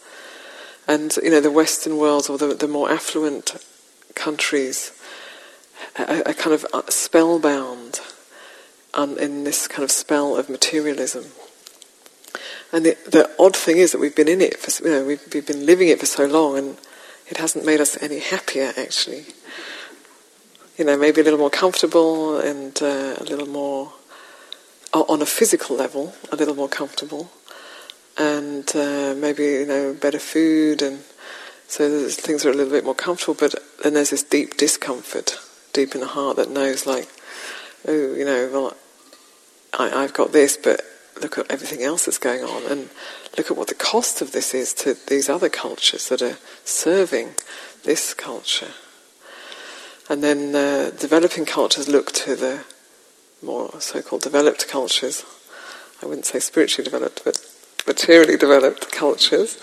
and 0.86 1.16
you 1.22 1.30
know 1.30 1.40
the 1.40 1.50
Western 1.50 1.96
world 1.96 2.28
or 2.28 2.36
the, 2.36 2.54
the 2.54 2.68
more 2.68 2.90
affluent 2.90 3.56
countries 4.14 4.92
a, 5.96 6.30
a 6.30 6.34
kind 6.34 6.54
of 6.54 6.66
uh, 6.72 6.82
spellbound 6.88 8.00
um, 8.94 9.18
in 9.18 9.44
this 9.44 9.68
kind 9.68 9.84
of 9.84 9.90
spell 9.90 10.36
of 10.36 10.48
materialism. 10.48 11.24
And 12.72 12.84
the, 12.84 12.96
the, 13.06 13.30
odd 13.38 13.56
thing 13.56 13.78
is 13.78 13.92
that 13.92 13.98
we've 13.98 14.14
been 14.14 14.28
in 14.28 14.40
it 14.40 14.58
for, 14.58 14.84
you 14.84 14.90
know, 14.90 15.04
we've, 15.04 15.22
we've 15.32 15.46
been 15.46 15.64
living 15.64 15.88
it 15.88 16.00
for 16.00 16.06
so 16.06 16.26
long 16.26 16.58
and 16.58 16.76
it 17.28 17.38
hasn't 17.38 17.64
made 17.64 17.80
us 17.80 18.00
any 18.02 18.18
happier 18.18 18.72
actually. 18.76 19.24
You 20.76 20.84
know, 20.84 20.96
maybe 20.96 21.20
a 21.20 21.24
little 21.24 21.38
more 21.38 21.50
comfortable 21.50 22.38
and 22.38 22.80
uh, 22.82 23.16
a 23.18 23.24
little 23.24 23.48
more, 23.48 23.92
on 24.92 25.22
a 25.22 25.26
physical 25.26 25.76
level, 25.76 26.14
a 26.30 26.36
little 26.36 26.54
more 26.54 26.68
comfortable. 26.68 27.30
And 28.18 28.70
uh, 28.74 29.14
maybe, 29.16 29.44
you 29.44 29.66
know, 29.66 29.94
better 29.94 30.18
food 30.18 30.82
and 30.82 31.02
so 31.68 32.08
things 32.08 32.46
are 32.46 32.50
a 32.50 32.54
little 32.54 32.72
bit 32.72 32.84
more 32.84 32.94
comfortable, 32.94 33.34
but 33.34 33.54
then 33.82 33.94
there's 33.94 34.10
this 34.10 34.22
deep 34.22 34.56
discomfort 34.56 35.38
deep 35.78 35.94
in 35.94 36.00
the 36.00 36.08
heart 36.08 36.36
that 36.36 36.50
knows, 36.50 36.86
like, 36.86 37.08
oh, 37.86 38.14
you 38.14 38.24
know, 38.24 38.50
well, 38.52 38.76
I, 39.78 40.02
I've 40.02 40.12
got 40.12 40.32
this, 40.32 40.56
but 40.56 40.80
look 41.22 41.38
at 41.38 41.48
everything 41.48 41.84
else 41.84 42.04
that's 42.04 42.18
going 42.18 42.42
on, 42.42 42.64
and 42.68 42.90
look 43.36 43.48
at 43.48 43.56
what 43.56 43.68
the 43.68 43.76
cost 43.76 44.20
of 44.20 44.32
this 44.32 44.54
is 44.54 44.74
to 44.74 44.94
these 45.06 45.28
other 45.28 45.48
cultures 45.48 46.08
that 46.08 46.20
are 46.20 46.38
serving 46.64 47.34
this 47.84 48.12
culture. 48.12 48.72
And 50.10 50.20
then 50.20 50.56
uh, 50.56 50.90
developing 50.98 51.44
cultures 51.44 51.88
look 51.88 52.10
to 52.26 52.34
the 52.34 52.64
more 53.40 53.80
so-called 53.80 54.22
developed 54.22 54.66
cultures. 54.66 55.24
I 56.02 56.06
wouldn't 56.06 56.26
say 56.26 56.40
spiritually 56.40 56.90
developed, 56.90 57.22
but 57.24 57.38
materially 57.86 58.36
developed 58.36 58.90
cultures, 58.90 59.60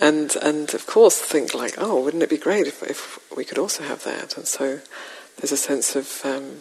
and 0.00 0.36
and 0.40 0.72
of 0.72 0.86
course 0.86 1.18
think 1.18 1.52
like, 1.52 1.74
oh, 1.78 2.04
wouldn't 2.04 2.22
it 2.22 2.30
be 2.30 2.38
great 2.38 2.68
if 2.68 2.80
if 2.84 3.18
we 3.36 3.44
could 3.44 3.58
also 3.58 3.82
have 3.82 4.04
that? 4.04 4.36
And 4.36 4.46
so 4.46 4.80
there's 5.38 5.52
a 5.52 5.56
sense 5.56 5.94
of 5.94 6.20
um, 6.24 6.58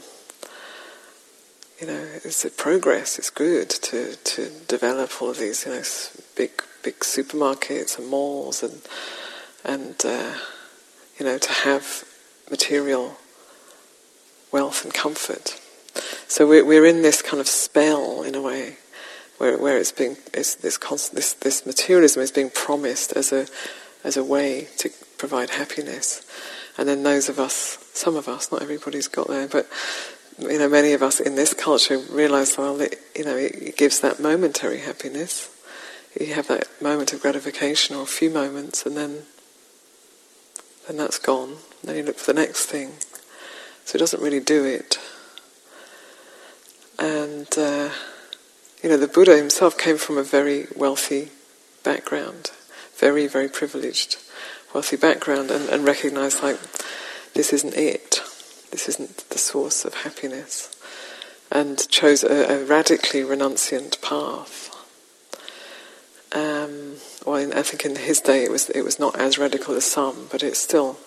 you 1.82 1.88
know 1.88 2.08
it's 2.24 2.46
a 2.46 2.50
progress. 2.50 3.18
It's 3.18 3.30
good 3.30 3.70
to 3.70 4.16
to 4.16 4.50
develop 4.68 5.22
all 5.22 5.32
of 5.32 5.40
these 5.40 5.66
you 5.66 5.74
know 5.74 5.84
big 6.36 6.52
big 6.84 7.00
supermarkets 7.00 7.98
and 7.98 8.08
malls 8.08 8.64
and 8.64 8.82
and 9.66 9.96
uh, 10.06 10.36
you 11.20 11.26
know 11.26 11.38
to 11.38 11.52
have 11.52 12.04
material 12.50 13.18
wealth 14.52 14.84
and 14.84 14.94
comfort. 14.94 15.60
So 16.28 16.48
we're 16.48 16.66
we're 16.66 16.86
in 16.86 17.02
this 17.02 17.22
kind 17.22 17.42
of 17.42 17.48
spell 17.48 18.24
in 18.24 18.36
a 18.36 18.42
way. 18.42 18.78
Where, 19.38 19.56
where 19.56 19.78
it's 19.78 19.92
being 19.92 20.18
it's 20.34 20.56
this, 20.56 20.80
constant, 20.80 21.18
this 21.18 21.34
this 21.34 21.64
materialism 21.64 22.24
is 22.24 22.32
being 22.32 22.50
promised 22.50 23.14
as 23.14 23.32
a 23.32 23.46
as 24.04 24.18
a 24.18 24.24
way 24.24 24.68
to 24.78 24.90
provide 25.20 25.52
happiness, 25.52 26.26
and 26.78 26.88
then 26.88 27.04
those 27.04 27.30
of 27.30 27.40
us, 27.40 27.78
some 27.94 28.16
of 28.16 28.28
us, 28.28 28.52
not 28.52 28.62
everybody's 28.62 29.08
got 29.08 29.28
there, 29.28 29.48
but 29.48 29.68
you 30.40 30.60
know, 30.60 30.70
many 30.70 30.94
of 30.94 31.02
us 31.02 31.20
in 31.20 31.36
this 31.36 31.54
culture 31.54 31.98
realise, 31.98 32.58
well, 32.58 32.80
it, 32.80 33.00
you 33.16 33.26
know, 33.26 33.36
it 33.36 33.76
gives 33.76 34.00
that 34.02 34.20
momentary 34.20 34.80
happiness. 34.80 35.50
You 36.20 36.34
have 36.34 36.48
that 36.48 36.68
moment 36.82 37.14
of 37.14 37.22
gratification 37.22 37.96
or 37.96 38.04
a 38.04 38.08
few 38.08 38.30
moments, 38.30 38.86
and 38.86 38.96
then 38.96 39.24
then 40.88 40.98
that's 40.98 41.20
gone. 41.20 41.58
Then 41.84 41.98
you 41.98 42.04
look 42.04 42.18
for 42.18 42.34
the 42.34 42.42
next 42.42 42.66
thing. 42.68 42.94
So 43.84 43.96
it 43.96 44.00
doesn't 44.00 44.22
really 44.22 44.40
do 44.40 44.64
it. 44.64 44.98
And, 47.00 47.48
uh, 47.58 47.90
you 48.82 48.90
know, 48.90 48.98
the 48.98 49.08
Buddha 49.08 49.38
himself 49.38 49.78
came 49.78 49.98
from 49.98 50.18
a 50.18 50.24
very 50.24 50.68
wealthy 50.76 51.32
background, 51.84 52.52
very, 52.96 53.28
very 53.28 53.50
privileged, 53.50 54.18
wealthy 54.74 54.98
background, 54.98 55.52
and, 55.52 55.70
and 55.70 55.86
recognized, 55.86 56.44
like, 56.44 56.60
this 57.34 57.54
isn't 57.54 57.76
it. 57.76 58.22
This 58.72 58.90
isn't 58.90 59.30
the 59.30 59.38
source 59.38 59.86
of 59.86 59.94
happiness. 59.94 60.76
And 61.52 61.88
chose 61.90 62.24
a, 62.24 62.62
a 62.62 62.66
radically 62.66 63.22
renunciant 63.22 64.02
path. 64.02 64.68
Um, 66.36 66.96
well, 67.26 67.58
I 67.58 67.62
think 67.62 67.86
in 67.86 67.96
his 67.96 68.20
day 68.20 68.44
it 68.44 68.52
was 68.52 68.70
it 68.70 68.82
was 68.82 69.00
not 69.00 69.18
as 69.18 69.38
radical 69.38 69.76
as 69.76 69.86
some, 69.86 70.28
but 70.30 70.44
it's 70.44 70.60
still, 70.60 70.98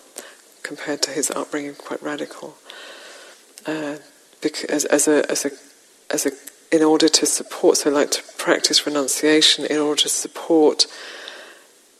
compared 0.62 1.02
to 1.02 1.11
his 1.11 1.31
upbringing, 1.31 1.75
quite 1.75 2.02
radical. 2.02 2.57
Uh, 3.67 3.97
because 4.40 4.87
as 4.87 5.07
a 5.07 5.31
as 5.31 5.45
a 5.45 5.50
as 6.11 6.25
a 6.25 6.31
in 6.73 6.83
order 6.83 7.09
to 7.09 7.26
support, 7.26 7.76
so 7.76 7.90
like 7.90 8.11
to 8.12 8.23
practice 8.38 8.87
renunciation 8.87 9.67
in 9.67 9.79
order 9.79 10.02
to 10.02 10.09
support 10.09 10.87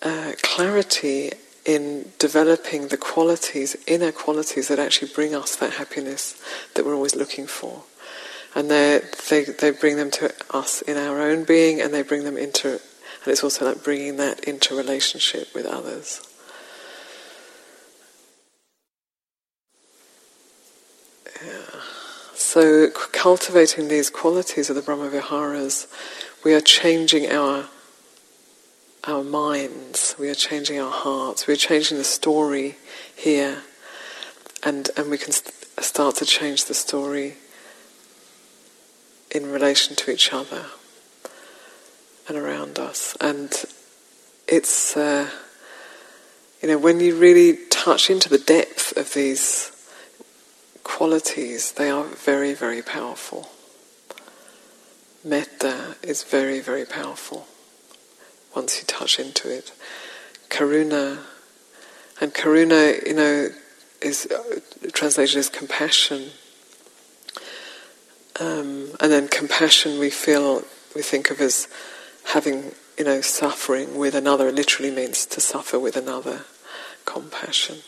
uh, 0.02 0.33
clarity 0.43 1.33
in 1.64 2.12
developing 2.19 2.88
the 2.88 2.97
qualities, 2.97 3.76
inner 3.87 4.12
qualities 4.12 4.69
that 4.69 4.79
actually 4.79 5.12
bring 5.12 5.35
us 5.35 5.57
that 5.57 5.75
happiness 5.75 6.40
that 6.75 6.85
we're 6.85 6.95
always 6.95 7.14
looking 7.14 7.47
for. 7.47 7.83
And 8.55 8.71
they, 8.71 9.00
they 9.29 9.71
bring 9.71 9.97
them 9.97 10.11
to 10.12 10.33
us 10.50 10.83
in 10.83 10.97
our 10.97 11.21
own 11.21 11.45
being 11.45 11.81
and 11.81 11.95
they 11.95 12.02
bring 12.02 12.25
them 12.25 12.37
into, 12.37 12.71
and 12.73 13.26
it's 13.26 13.45
also 13.45 13.67
like 13.67 13.85
bringing 13.85 14.17
that 14.17 14.40
into 14.45 14.75
relationship 14.75 15.55
with 15.55 15.67
others. 15.67 16.26
Yeah. 21.45 21.81
So, 22.35 22.90
cultivating 22.90 23.87
these 23.87 24.11
qualities 24.11 24.69
of 24.71 24.76
the 24.76 24.83
Brahmaviharas, 24.83 25.87
we 26.45 26.52
are 26.52 26.61
changing 26.61 27.31
our 27.31 27.69
our 29.04 29.23
minds, 29.23 30.14
we 30.19 30.28
are 30.28 30.35
changing 30.35 30.78
our 30.78 30.90
hearts, 30.90 31.47
we 31.47 31.54
are 31.54 31.57
changing 31.57 31.97
the 31.99 32.04
story 32.04 32.76
here, 33.14 33.62
and 34.62 34.90
and 34.97 35.11
we 35.11 35.19
can 35.19 35.33
st- 35.33 35.54
start 35.80 36.16
to 36.16 36.26
change 36.26 36.66
the 36.66 36.75
story 36.75 37.37
in 39.30 39.50
relation 39.50 39.97
to 39.97 40.11
each 40.11 40.33
other 40.33 40.66
and 42.28 42.37
around 42.37 42.78
us. 42.78 43.16
And 43.21 43.50
it's 44.47 44.97
uh, 44.97 45.30
you 46.62 46.69
know 46.69 46.78
when 46.78 47.00
you 47.00 47.16
really 47.16 47.59
touch 47.71 48.11
into 48.11 48.28
the 48.28 48.38
depth 48.38 48.97
of 48.97 49.14
these 49.14 49.73
qualities, 50.85 51.73
they 51.73 51.88
are 51.88 52.04
very, 52.04 52.52
very 52.52 52.83
powerful. 52.83 53.49
Metta 55.25 55.97
is 56.02 56.25
very, 56.25 56.61
very 56.61 56.85
powerful 56.85 57.47
once 58.54 58.78
you 58.78 58.87
touch 58.87 59.19
into 59.19 59.52
it. 59.52 59.73
Karuna, 60.49 61.19
and 62.21 62.35
karuna, 62.35 63.07
you 63.07 63.14
know, 63.14 63.49
is 64.02 64.26
uh, 64.26 64.61
translated 64.92 65.37
as 65.37 65.49
compassion. 65.49 66.30
Um, 68.40 68.90
and 69.00 69.12
then 69.12 69.28
compassion 69.28 69.99
we 69.99 70.11
feel, 70.11 70.64
we 70.95 71.02
think 71.02 71.30
of 71.30 71.40
as 71.40 71.69
having, 72.25 72.73
you 72.99 73.04
know, 73.04 73.21
suffering 73.21 73.99
with 73.99 74.14
another. 74.14 74.49
It 74.49 74.54
literally 74.54 74.90
means 74.90 75.26
to 75.26 75.40
suffer 75.40 75.78
with 75.78 75.97
another. 75.97 76.42
Compassion. 77.04 77.78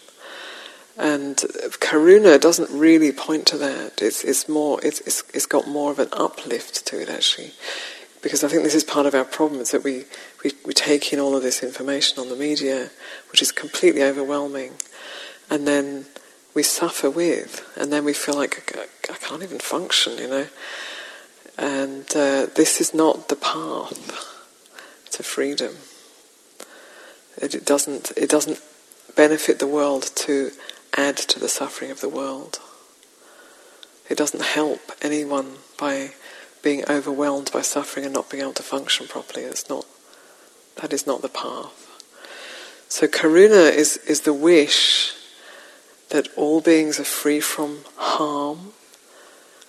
And 0.97 1.37
karuna 1.37 2.39
doesn't 2.41 2.71
really 2.71 3.13
point 3.13 3.47
to 3.47 3.57
that. 3.59 4.03
It's, 4.03 4.25
it's 4.25 4.49
more, 4.49 4.79
it's, 4.83 5.01
it's, 5.01 5.23
it's 5.33 5.47
got 5.47 5.67
more 5.67 5.91
of 5.91 5.99
an 5.99 6.09
uplift 6.13 6.87
to 6.87 7.01
it 7.01 7.09
actually. 7.09 7.53
Because 8.23 8.45
I 8.45 8.49
think 8.49 8.63
this 8.63 8.75
is 8.75 8.85
part 8.85 9.07
of 9.07 9.15
our 9.15 9.25
problem 9.25 9.61
is 9.61 9.73
that 9.73 9.83
we, 9.83 10.05
we, 10.45 10.53
we 10.65 10.73
take 10.73 11.13
in 11.13 11.19
all 11.19 11.37
of 11.37 11.43
this 11.43 11.63
information 11.63 12.21
on 12.21 12.29
the 12.29 12.37
media, 12.37 12.91
which 13.31 13.43
is 13.43 13.51
completely 13.51 14.03
overwhelming, 14.03 14.75
and 15.51 15.67
then 15.67 16.07
we 16.55 16.63
suffer 16.63 17.11
with, 17.11 17.69
and 17.77 17.93
then 17.93 18.05
we 18.05 18.13
feel 18.13 18.37
like 18.37 18.79
I 19.11 19.15
can't 19.15 19.43
even 19.43 19.59
function, 19.59 20.19
you 20.19 20.29
know. 20.29 20.47
And 21.59 22.05
uh, 22.15 22.47
this 22.55 22.81
is 22.81 22.95
not 22.95 23.29
the 23.29 23.37
path 23.37 24.29
to 25.11 25.23
freedom. 25.23 25.75
It, 27.37 27.55
it 27.55 27.67
doesn't. 27.67 28.13
It 28.17 28.31
doesn't 28.31 28.61
benefit 29.17 29.59
the 29.59 29.67
world 29.67 30.11
to 30.15 30.53
add 30.97 31.17
to 31.17 31.41
the 31.41 31.49
suffering 31.49 31.91
of 31.91 32.01
the 32.01 32.09
world. 32.09 32.61
It 34.09 34.17
doesn't 34.17 34.43
help 34.43 34.93
anyone 35.01 35.57
by 35.79 36.13
being 36.63 36.85
overwhelmed 36.89 37.51
by 37.53 37.61
suffering 37.61 38.05
and 38.05 38.15
not 38.15 38.31
being 38.31 38.43
able 38.43 38.53
to 38.55 38.63
function 38.63 39.07
properly. 39.09 39.43
It's 39.45 39.69
not, 39.69 39.85
that 40.77 40.93
is 40.93 41.07
not 41.07 41.23
the 41.23 41.29
path. 41.29 41.83
So 42.89 43.07
karuna 43.07 43.73
is, 43.73 43.97
is 44.09 44.23
the 44.23 44.35
wish 44.35 45.15
that 46.11 46.29
all 46.37 46.61
beings 46.61 47.01
are 47.01 47.05
free 47.05 47.41
from 47.41 47.79
harm 47.97 48.73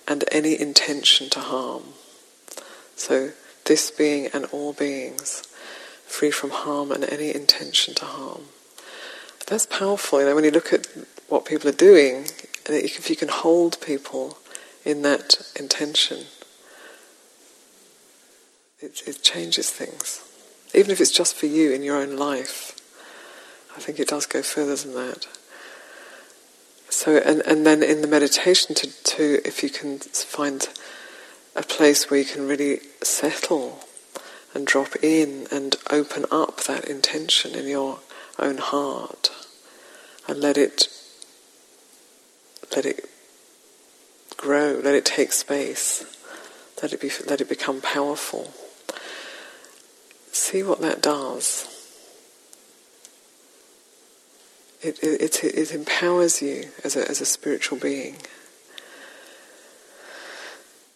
and 0.06 0.24
any 0.30 0.60
intention 0.60 1.30
to 1.30 1.40
harm. 1.40 1.84
So 2.96 3.30
this 3.64 3.90
being 3.90 4.28
and 4.34 4.44
all 4.46 4.72
beings 4.72 5.42
free 6.06 6.30
from 6.30 6.50
harm 6.50 6.92
and 6.92 7.04
any 7.04 7.34
intention 7.34 7.94
to 7.94 8.04
harm. 8.04 8.42
That's 9.46 9.66
powerful. 9.66 10.20
You 10.20 10.26
know, 10.26 10.34
when 10.34 10.44
you 10.44 10.50
look 10.50 10.72
at 10.72 10.86
what 11.28 11.44
people 11.44 11.68
are 11.68 11.72
doing, 11.72 12.26
if 12.66 13.10
you 13.10 13.16
can 13.16 13.28
hold 13.28 13.80
people 13.80 14.38
in 14.84 15.02
that 15.02 15.50
intention, 15.58 16.26
it, 18.84 19.02
it 19.06 19.22
changes 19.22 19.70
things. 19.70 20.22
Even 20.74 20.90
if 20.90 21.00
it's 21.00 21.10
just 21.10 21.34
for 21.34 21.46
you 21.46 21.72
in 21.72 21.82
your 21.82 21.96
own 21.96 22.16
life, 22.16 22.76
I 23.76 23.80
think 23.80 23.98
it 23.98 24.08
does 24.08 24.26
go 24.26 24.42
further 24.42 24.76
than 24.76 24.94
that. 24.94 25.26
So, 26.90 27.16
and, 27.16 27.40
and 27.42 27.66
then 27.66 27.82
in 27.82 28.02
the 28.02 28.06
meditation, 28.06 28.74
to, 28.76 29.02
to 29.04 29.40
if 29.44 29.62
you 29.62 29.70
can 29.70 29.98
find 29.98 30.68
a 31.56 31.62
place 31.62 32.10
where 32.10 32.20
you 32.20 32.26
can 32.26 32.46
really 32.46 32.80
settle 33.02 33.80
and 34.54 34.66
drop 34.66 34.94
in 35.02 35.46
and 35.50 35.76
open 35.90 36.24
up 36.30 36.64
that 36.64 36.84
intention 36.84 37.54
in 37.54 37.66
your 37.66 38.00
own 38.38 38.58
heart 38.58 39.30
and 40.28 40.40
let 40.40 40.56
it 40.56 40.88
let 42.74 42.86
it 42.86 43.08
grow, 44.36 44.80
let 44.82 44.94
it 44.94 45.04
take 45.04 45.32
space, 45.32 46.04
let 46.82 46.92
it 46.92 47.00
be 47.00 47.10
let 47.26 47.40
it 47.40 47.48
become 47.48 47.80
powerful. 47.80 48.52
See 50.34 50.64
what 50.64 50.80
that 50.80 51.00
does. 51.00 51.68
It, 54.82 54.98
it, 55.00 55.22
it, 55.22 55.44
it 55.44 55.72
empowers 55.72 56.42
you 56.42 56.70
as 56.82 56.96
a, 56.96 57.08
as 57.08 57.20
a 57.20 57.24
spiritual 57.24 57.78
being. 57.78 58.16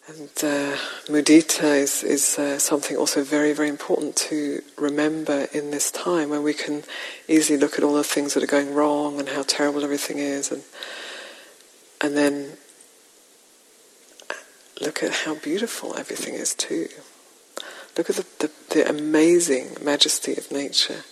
And 0.09 0.29
uh, 0.43 0.75
mudita 1.07 1.77
is, 1.77 2.03
is 2.03 2.37
uh, 2.37 2.59
something 2.59 2.97
also 2.97 3.23
very, 3.23 3.53
very 3.53 3.69
important 3.69 4.17
to 4.17 4.61
remember 4.77 5.47
in 5.53 5.71
this 5.71 5.89
time 5.89 6.29
when 6.29 6.43
we 6.43 6.53
can 6.53 6.83
easily 7.29 7.57
look 7.57 7.77
at 7.77 7.83
all 7.83 7.93
the 7.93 8.03
things 8.03 8.33
that 8.33 8.43
are 8.43 8.47
going 8.47 8.73
wrong 8.73 9.19
and 9.21 9.29
how 9.29 9.43
terrible 9.47 9.85
everything 9.85 10.17
is, 10.17 10.51
and 10.51 10.63
and 12.01 12.17
then 12.17 12.57
look 14.81 15.01
at 15.01 15.13
how 15.13 15.35
beautiful 15.35 15.95
everything 15.95 16.33
is 16.33 16.53
too. 16.53 16.89
Look 17.99 18.09
at 18.09 18.15
the, 18.15 18.25
the, 18.39 18.51
the 18.69 18.89
amazing 18.89 19.75
majesty 19.83 20.37
of 20.37 20.53
nature 20.53 21.03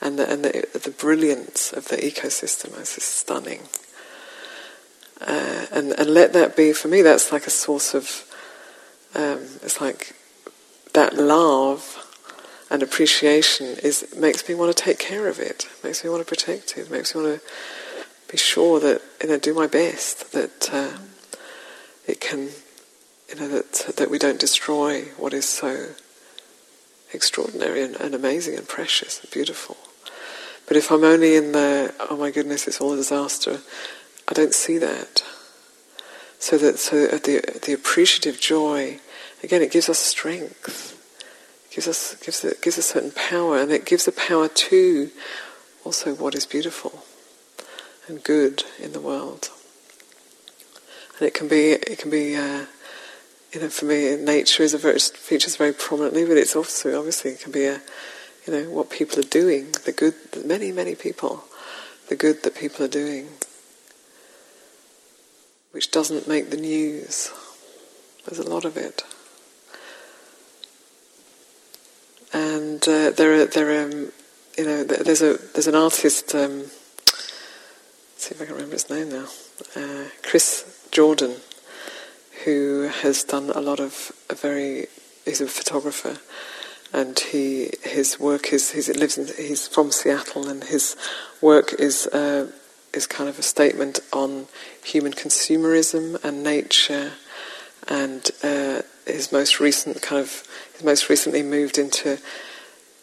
and 0.00 0.18
the, 0.18 0.28
and 0.28 0.44
the, 0.44 0.66
the 0.76 0.90
brilliance 0.90 1.72
of 1.72 1.86
the 1.86 1.98
ecosystem. 1.98 2.76
It's 2.80 3.00
stunning. 3.00 3.60
Uh, 5.20 5.66
and, 5.70 5.92
and 5.92 6.10
let 6.10 6.32
that 6.32 6.56
be, 6.56 6.72
for 6.72 6.88
me, 6.88 7.00
that's 7.00 7.30
like 7.30 7.46
a 7.46 7.50
source 7.50 7.94
of 7.94 8.24
um, 9.14 9.38
it's 9.62 9.80
like 9.80 10.16
that 10.94 11.14
love 11.14 11.96
and 12.72 12.82
appreciation 12.82 13.76
is 13.84 14.12
makes 14.18 14.48
me 14.48 14.56
want 14.56 14.76
to 14.76 14.82
take 14.82 14.98
care 14.98 15.28
of 15.28 15.38
it, 15.38 15.68
makes 15.84 16.02
me 16.02 16.10
want 16.10 16.22
to 16.22 16.28
protect 16.28 16.76
it, 16.76 16.90
makes 16.90 17.14
me 17.14 17.22
want 17.22 17.40
to 17.40 17.48
be 18.28 18.36
sure 18.36 18.80
that 18.80 19.00
you 19.22 19.28
know 19.28 19.38
do 19.38 19.54
my 19.54 19.68
best 19.68 20.32
that 20.32 20.70
uh, 20.72 20.98
it 22.08 22.20
can 22.20 22.48
you 23.28 23.36
know 23.36 23.46
that 23.46 23.94
that 23.96 24.10
we 24.10 24.18
don't 24.18 24.40
destroy 24.40 25.02
what 25.18 25.32
is 25.32 25.48
so 25.48 25.90
extraordinary 27.14 27.82
and, 27.82 27.96
and 27.96 28.14
amazing 28.14 28.56
and 28.56 28.68
precious 28.68 29.20
and 29.20 29.30
beautiful. 29.30 29.76
But 30.66 30.76
if 30.76 30.90
I'm 30.90 31.04
only 31.04 31.34
in 31.36 31.52
the 31.52 31.94
oh 32.10 32.16
my 32.16 32.30
goodness, 32.30 32.66
it's 32.66 32.80
all 32.80 32.92
a 32.92 32.96
disaster, 32.96 33.60
I 34.28 34.32
don't 34.32 34.54
see 34.54 34.78
that. 34.78 35.24
So 36.38 36.58
that 36.58 36.78
so 36.78 37.04
at 37.06 37.24
the 37.24 37.40
the 37.64 37.72
appreciative 37.72 38.40
joy, 38.40 39.00
again, 39.42 39.62
it 39.62 39.72
gives 39.72 39.88
us 39.88 39.98
strength, 39.98 40.98
it 41.70 41.74
gives 41.74 41.88
us 41.88 42.14
gives 42.24 42.44
it 42.44 42.62
gives 42.62 42.78
a 42.78 42.82
certain 42.82 43.12
power, 43.12 43.58
and 43.58 43.70
it 43.70 43.84
gives 43.84 44.08
a 44.08 44.12
power 44.12 44.48
to 44.48 45.10
also 45.84 46.14
what 46.14 46.34
is 46.34 46.46
beautiful. 46.46 47.04
and 48.08 48.22
good 48.24 48.64
in 48.78 48.92
the 48.92 49.00
world. 49.00 49.50
And 51.18 51.26
it 51.26 51.34
can 51.34 51.48
be, 51.48 51.70
it 51.70 51.98
can 51.98 52.10
be, 52.10 52.36
uh, 52.36 52.66
you 53.52 53.60
know, 53.60 53.68
for 53.68 53.84
me, 53.84 54.16
nature 54.16 54.62
is 54.62 54.72
a 54.72 54.78
very, 54.78 54.98
features 54.98 55.56
very 55.56 55.72
prominently, 55.72 56.24
but 56.24 56.38
it's 56.38 56.56
also 56.56 56.96
obviously 56.98 57.32
it 57.32 57.40
can 57.40 57.52
be 57.52 57.66
a, 57.66 57.80
you 58.46 58.52
know, 58.52 58.70
what 58.70 58.90
people 58.90 59.18
are 59.18 59.28
doing, 59.28 59.72
the 59.84 59.92
good, 59.92 60.14
many, 60.44 60.72
many 60.72 60.94
people, 60.94 61.44
the 62.08 62.16
good 62.16 62.42
that 62.44 62.56
people 62.56 62.84
are 62.84 62.88
doing, 62.88 63.28
which 65.72 65.90
doesn't 65.90 66.26
make 66.26 66.50
the 66.50 66.56
news. 66.56 67.30
There's 68.26 68.38
a 68.38 68.48
lot 68.48 68.64
of 68.64 68.76
it. 68.76 69.02
And 72.32 72.82
uh, 72.88 73.10
there 73.10 73.42
are, 73.42 73.46
there 73.46 73.70
are, 73.70 73.84
um, 73.84 74.12
you 74.56 74.64
know, 74.64 74.84
there's 74.84 75.20
a 75.20 75.36
there's 75.52 75.66
an 75.66 75.74
artist. 75.74 76.34
Um, 76.34 76.64
see 78.16 78.34
if 78.34 78.40
I 78.40 78.46
can 78.46 78.54
remember 78.54 78.74
his 78.74 78.88
name 78.88 79.10
now. 79.10 79.26
Uh, 79.76 80.04
Chris 80.22 80.88
Jordan, 80.90 81.36
who 82.44 82.88
has 83.02 83.24
done 83.24 83.50
a 83.50 83.60
lot 83.60 83.80
of 83.80 84.12
a 84.30 84.34
very. 84.34 84.86
He's 85.24 85.40
a 85.40 85.46
photographer, 85.46 86.18
and 86.92 87.18
he 87.18 87.70
his 87.82 88.18
work 88.18 88.52
is 88.52 88.72
he 88.72 88.92
lives 88.92 89.18
in, 89.18 89.26
he's 89.26 89.68
from 89.68 89.92
Seattle, 89.92 90.48
and 90.48 90.64
his 90.64 90.96
work 91.40 91.74
is 91.78 92.06
uh, 92.08 92.50
is 92.92 93.06
kind 93.06 93.28
of 93.28 93.38
a 93.38 93.42
statement 93.42 94.00
on 94.12 94.46
human 94.84 95.12
consumerism 95.12 96.22
and 96.24 96.42
nature, 96.42 97.12
and 97.88 98.30
uh, 98.42 98.82
his 99.06 99.32
most 99.32 99.60
recent 99.60 100.02
kind 100.02 100.20
of 100.20 100.42
his 100.72 100.84
most 100.84 101.08
recently 101.08 101.42
moved 101.42 101.78
into 101.78 102.18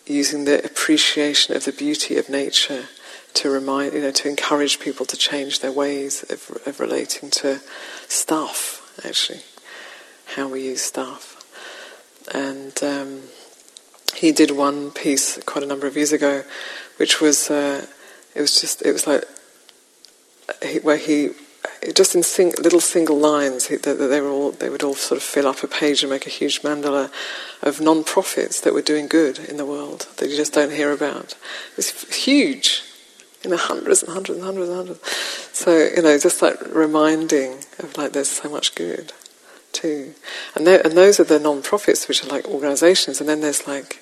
using 0.05 0.45
the 0.45 0.63
appreciation 0.65 1.55
of 1.55 1.65
the 1.65 1.71
beauty 1.71 2.17
of 2.17 2.29
nature 2.29 2.85
to 3.33 3.49
remind 3.49 3.93
you 3.93 4.01
know 4.01 4.11
to 4.11 4.27
encourage 4.27 4.79
people 4.79 5.05
to 5.05 5.15
change 5.15 5.59
their 5.59 5.71
ways 5.71 6.23
of, 6.29 6.67
of 6.67 6.79
relating 6.79 7.29
to 7.29 7.59
stuff 8.07 8.88
actually 9.05 9.41
how 10.35 10.47
we 10.47 10.63
use 10.63 10.81
stuff 10.81 11.35
and 12.33 12.83
um, 12.83 13.21
he 14.15 14.31
did 14.31 14.51
one 14.51 14.91
piece 14.91 15.41
quite 15.43 15.63
a 15.63 15.67
number 15.67 15.87
of 15.87 15.95
years 15.95 16.11
ago 16.11 16.43
which 16.97 17.21
was 17.21 17.49
uh, 17.49 17.85
it 18.35 18.41
was 18.41 18.59
just 18.59 18.81
it 18.85 18.91
was 18.91 19.07
like 19.07 19.23
where 20.83 20.97
he 20.97 21.31
just 21.95 22.15
in 22.15 22.23
sing, 22.23 22.53
little 22.61 22.79
single 22.79 23.17
lines 23.17 23.67
he, 23.67 23.75
they, 23.75 23.93
they, 23.93 24.21
were 24.21 24.29
all 24.29 24.51
they 24.51 24.69
would 24.69 24.83
all 24.83 24.95
sort 24.95 25.17
of 25.17 25.23
fill 25.23 25.47
up 25.47 25.63
a 25.63 25.67
page 25.67 26.03
and 26.03 26.11
make 26.11 26.25
a 26.25 26.29
huge 26.29 26.61
mandala 26.61 27.11
of 27.61 27.81
non-profits 27.81 28.61
that 28.61 28.73
were 28.73 28.81
doing 28.81 29.07
good 29.07 29.39
in 29.39 29.57
the 29.57 29.65
world 29.65 30.07
that 30.17 30.29
you 30.29 30.35
just 30.35 30.53
don't 30.53 30.71
hear 30.71 30.91
about. 30.91 31.35
It's 31.77 32.15
huge, 32.15 32.83
you 33.43 33.49
know, 33.49 33.57
hundreds 33.57 34.03
and 34.03 34.11
hundreds 34.11 34.37
and 34.37 34.45
hundreds 34.45 34.69
and 34.69 34.77
hundreds. 34.77 34.99
So 35.53 35.77
you 35.77 36.01
know, 36.01 36.17
just 36.17 36.41
like 36.41 36.57
reminding 36.73 37.59
of 37.79 37.97
like 37.97 38.13
there's 38.13 38.29
so 38.29 38.49
much 38.49 38.75
good 38.75 39.13
too, 39.71 40.13
and 40.55 40.67
and 40.67 40.97
those 40.97 41.19
are 41.19 41.25
the 41.25 41.39
non-profits 41.39 42.07
which 42.07 42.23
are 42.23 42.27
like 42.27 42.47
organisations, 42.47 43.19
and 43.19 43.29
then 43.29 43.41
there's 43.41 43.67
like 43.67 44.01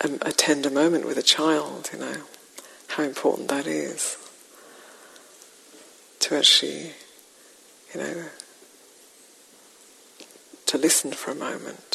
a, 0.00 0.10
a 0.22 0.32
tender 0.32 0.70
moment 0.70 1.06
with 1.06 1.18
a 1.18 1.22
child, 1.22 1.90
you 1.92 1.98
know, 1.98 2.16
how 2.88 3.02
important 3.02 3.48
that 3.48 3.66
is 3.66 4.16
to 6.20 6.36
actually, 6.36 6.92
you 7.94 8.00
know, 8.00 8.24
to 10.66 10.78
listen 10.78 11.10
for 11.12 11.30
a 11.30 11.34
moment, 11.34 11.87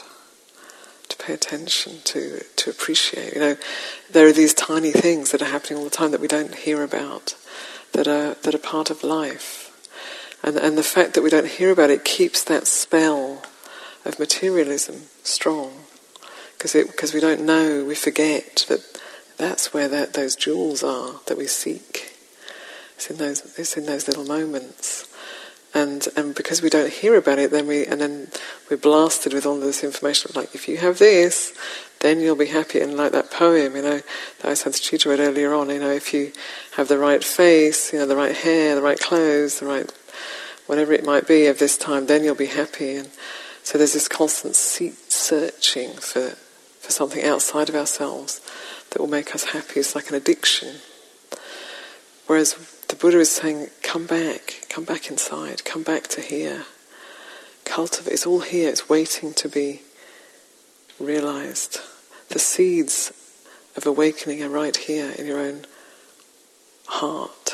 pay 1.25 1.33
attention, 1.33 1.99
to, 2.03 2.43
to 2.55 2.69
appreciate. 2.69 3.33
You 3.33 3.39
know, 3.39 3.55
there 4.11 4.27
are 4.27 4.33
these 4.33 4.53
tiny 4.53 4.91
things 4.91 5.31
that 5.31 5.41
are 5.41 5.45
happening 5.45 5.77
all 5.77 5.85
the 5.85 5.89
time 5.89 6.11
that 6.11 6.21
we 6.21 6.27
don't 6.27 6.55
hear 6.55 6.83
about, 6.83 7.35
that 7.93 8.07
are, 8.07 8.35
that 8.35 8.53
are 8.53 8.59
part 8.59 8.89
of 8.89 9.03
life. 9.03 9.63
And, 10.43 10.57
and 10.57 10.77
the 10.77 10.83
fact 10.83 11.13
that 11.13 11.23
we 11.23 11.29
don't 11.29 11.47
hear 11.47 11.71
about 11.71 11.89
it 11.89 12.03
keeps 12.03 12.43
that 12.43 12.67
spell 12.67 13.43
of 14.05 14.19
materialism 14.19 15.03
strong. 15.23 15.85
Because 16.57 16.73
because 16.73 17.13
we 17.13 17.19
don't 17.19 17.41
know, 17.41 17.83
we 17.85 17.95
forget 17.95 18.65
that 18.69 19.01
that's 19.37 19.73
where 19.73 19.87
that, 19.89 20.13
those 20.13 20.35
jewels 20.35 20.83
are 20.83 21.19
that 21.25 21.37
we 21.37 21.47
seek. 21.47 22.13
It's 22.95 23.09
in 23.09 23.17
those 23.17 23.57
it's 23.59 23.75
in 23.75 23.85
those 23.85 24.07
little 24.07 24.25
moments. 24.25 25.12
And 25.73 26.07
and 26.15 26.35
because 26.35 26.61
we 26.61 26.69
don't 26.69 26.91
hear 26.91 27.15
about 27.15 27.39
it, 27.39 27.51
then 27.51 27.67
we 27.67 27.85
and 27.85 27.99
then 27.99 28.27
we're 28.69 28.77
blasted 28.77 29.33
with 29.33 29.45
all 29.45 29.59
this 29.59 29.83
information. 29.83 30.31
Like 30.35 30.53
if 30.53 30.67
you 30.67 30.77
have 30.77 30.99
this, 30.99 31.53
then 32.01 32.19
you'll 32.19 32.35
be 32.35 32.47
happy. 32.47 32.79
And 32.79 32.95
like 32.95 33.11
that 33.13 33.31
poem, 33.31 33.75
you 33.75 33.81
know, 33.81 34.01
that 34.39 34.45
I 34.45 34.53
said 34.53 34.73
to 34.73 35.09
read 35.09 35.19
earlier 35.19 35.53
on, 35.53 35.69
you 35.69 35.79
know, 35.79 35.91
if 35.91 36.13
you 36.13 36.31
have 36.75 36.89
the 36.89 36.99
right 36.99 37.23
face, 37.23 37.91
you 37.91 37.99
know, 37.99 38.05
the 38.05 38.15
right 38.15 38.35
hair, 38.35 38.75
the 38.75 38.81
right 38.81 38.99
clothes, 38.99 39.59
the 39.59 39.65
right 39.65 39.91
whatever 40.67 40.93
it 40.93 41.05
might 41.05 41.27
be 41.27 41.47
of 41.47 41.59
this 41.59 41.77
time, 41.77 42.05
then 42.05 42.23
you'll 42.23 42.35
be 42.35 42.45
happy. 42.45 42.95
And 42.95 43.09
so 43.63 43.77
there's 43.77 43.93
this 43.93 44.07
constant 44.07 44.55
searching 44.55 45.93
for 45.93 46.35
for 46.83 46.91
something 46.91 47.23
outside 47.23 47.69
of 47.69 47.75
ourselves 47.75 48.41
that 48.89 48.99
will 48.99 49.07
make 49.07 49.33
us 49.33 49.45
happy. 49.45 49.79
It's 49.79 49.95
like 49.95 50.09
an 50.09 50.15
addiction. 50.15 50.75
Whereas 52.27 52.55
the 52.89 52.97
Buddha 52.97 53.19
is 53.19 53.31
saying, 53.31 53.69
come 53.93 54.07
back, 54.07 54.65
come 54.69 54.83
back 54.83 55.11
inside, 55.11 55.63
come 55.65 55.83
back 55.83 56.07
to 56.07 56.19
here. 56.19 56.65
Cultivate, 57.63 58.13
it's 58.13 58.25
all 58.25 58.39
here, 58.39 58.67
it's 58.67 58.89
waiting 58.89 59.35
to 59.35 59.47
be 59.47 59.81
realized. 60.99 61.77
The 62.29 62.39
seeds 62.39 63.13
of 63.77 63.85
awakening 63.85 64.41
are 64.41 64.49
right 64.49 64.75
here 64.75 65.11
in 65.11 65.27
your 65.27 65.39
own 65.39 65.65
heart, 66.87 67.53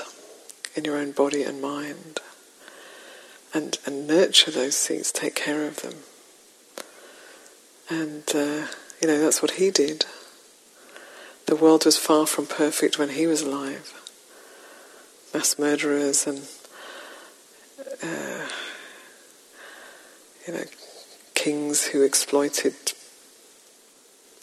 in 0.77 0.85
your 0.85 0.95
own 0.95 1.11
body 1.11 1.43
and 1.43 1.61
mind. 1.61 2.21
And, 3.53 3.77
and 3.85 4.07
nurture 4.07 4.51
those 4.51 4.77
seeds, 4.77 5.11
take 5.11 5.35
care 5.35 5.67
of 5.67 5.81
them. 5.81 5.95
And, 7.89 8.23
uh, 8.33 8.67
you 9.01 9.09
know, 9.09 9.19
that's 9.19 9.41
what 9.41 9.51
he 9.51 9.71
did. 9.71 10.05
The 11.47 11.57
world 11.57 11.83
was 11.83 11.97
far 11.97 12.25
from 12.25 12.45
perfect 12.45 12.97
when 12.97 13.09
he 13.09 13.27
was 13.27 13.41
alive 13.41 13.98
mass 15.33 15.57
murderers 15.59 16.27
and 16.27 16.47
uh, 18.03 18.47
you 20.47 20.53
know 20.53 20.63
kings 21.35 21.85
who 21.87 22.03
exploited 22.03 22.73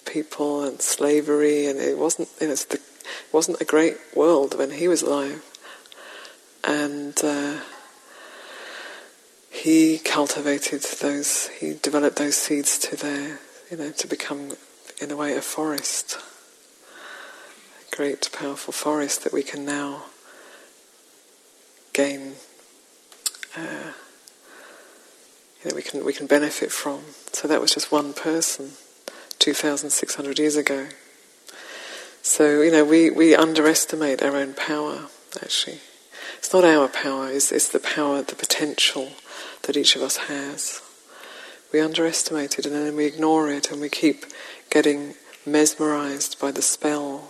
people 0.04 0.64
and 0.64 0.80
slavery, 0.80 1.66
and 1.66 1.78
it 1.78 1.98
wasn't 1.98 2.28
you 2.40 2.48
know, 2.48 2.54
the, 2.54 2.76
it 2.76 3.32
wasn't 3.32 3.60
a 3.60 3.64
great 3.64 3.96
world 4.14 4.56
when 4.58 4.70
he 4.70 4.88
was 4.88 5.02
alive, 5.02 5.44
and. 6.64 7.18
Uh, 7.22 7.58
he 9.66 9.98
cultivated 9.98 10.82
those, 11.00 11.48
he 11.48 11.74
developed 11.74 12.16
those 12.18 12.36
seeds 12.36 12.78
to 12.78 12.94
their, 12.94 13.40
you 13.68 13.76
know, 13.76 13.90
to 13.90 14.06
become, 14.06 14.52
in 15.00 15.10
a 15.10 15.16
way, 15.16 15.34
a 15.34 15.42
forest, 15.42 16.18
a 17.80 17.96
great, 17.96 18.30
powerful 18.32 18.72
forest 18.72 19.24
that 19.24 19.32
we 19.32 19.42
can 19.42 19.64
now 19.64 20.04
gain, 21.96 22.34
uh, 23.56 23.92
know, 25.66 25.74
we 25.74 25.82
can 25.82 26.04
we 26.04 26.12
can 26.12 26.26
benefit 26.26 26.70
from. 26.70 27.00
So 27.32 27.48
that 27.48 27.60
was 27.60 27.72
just 27.74 27.92
one 27.92 28.12
person, 28.12 28.72
two 29.38 29.54
thousand 29.54 29.90
six 29.90 30.14
hundred 30.14 30.38
years 30.38 30.56
ago. 30.56 30.88
So 32.22 32.62
you 32.62 32.70
know, 32.70 32.84
we, 32.84 33.10
we 33.10 33.34
underestimate 33.34 34.22
our 34.22 34.36
own 34.36 34.54
power. 34.54 35.06
Actually, 35.42 35.80
it's 36.38 36.52
not 36.52 36.64
our 36.64 36.88
power; 36.88 37.30
it's, 37.30 37.52
it's 37.52 37.68
the 37.68 37.80
power, 37.80 38.22
the 38.22 38.34
potential 38.34 39.12
that 39.62 39.76
each 39.76 39.96
of 39.96 40.02
us 40.02 40.16
has. 40.28 40.82
We 41.72 41.80
underestimate 41.80 42.58
it, 42.58 42.66
and 42.66 42.74
then 42.74 42.96
we 42.96 43.06
ignore 43.06 43.50
it, 43.50 43.70
and 43.70 43.80
we 43.80 43.88
keep 43.88 44.26
getting 44.70 45.14
mesmerized 45.44 46.40
by 46.40 46.50
the 46.52 46.62
spell 46.62 47.28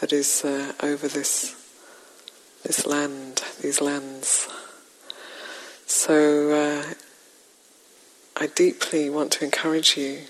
that 0.00 0.12
is 0.12 0.44
uh, 0.44 0.72
over 0.82 1.08
this 1.08 1.56
this 2.62 2.86
land, 2.86 3.29
these 3.60 3.80
lands. 3.80 4.48
So 5.86 6.50
uh, 6.52 6.94
I 8.36 8.46
deeply 8.46 9.10
want 9.10 9.32
to 9.32 9.44
encourage 9.44 9.96
you 9.96 10.22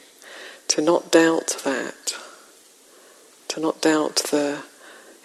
to 0.69 0.81
not 0.81 1.13
doubt 1.13 1.57
that, 1.65 2.15
to 3.49 3.61
not 3.61 3.81
doubt 3.83 4.17
the 4.31 4.63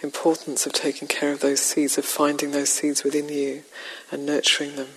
importance 0.01 0.65
of 0.65 0.73
taking 0.73 1.07
care 1.07 1.31
of 1.31 1.39
those 1.39 1.61
seeds, 1.61 1.97
of 1.97 2.05
finding 2.05 2.51
those 2.51 2.69
seeds 2.69 3.03
within 3.03 3.29
you 3.29 3.63
and 4.11 4.25
nurturing 4.25 4.75
them. 4.75 4.89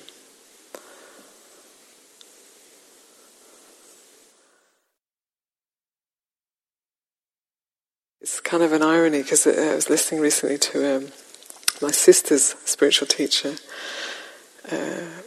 It's 8.20 8.40
kind 8.40 8.62
of 8.62 8.72
an 8.72 8.82
irony 8.82 9.22
because 9.22 9.46
I 9.46 9.74
was 9.74 9.88
listening 9.88 10.20
recently 10.20 10.58
to 10.58 10.96
um, 10.96 11.08
my 11.80 11.90
sister's 11.90 12.54
spiritual 12.64 13.08
teacher, 13.08 13.54
uh, 14.70 15.22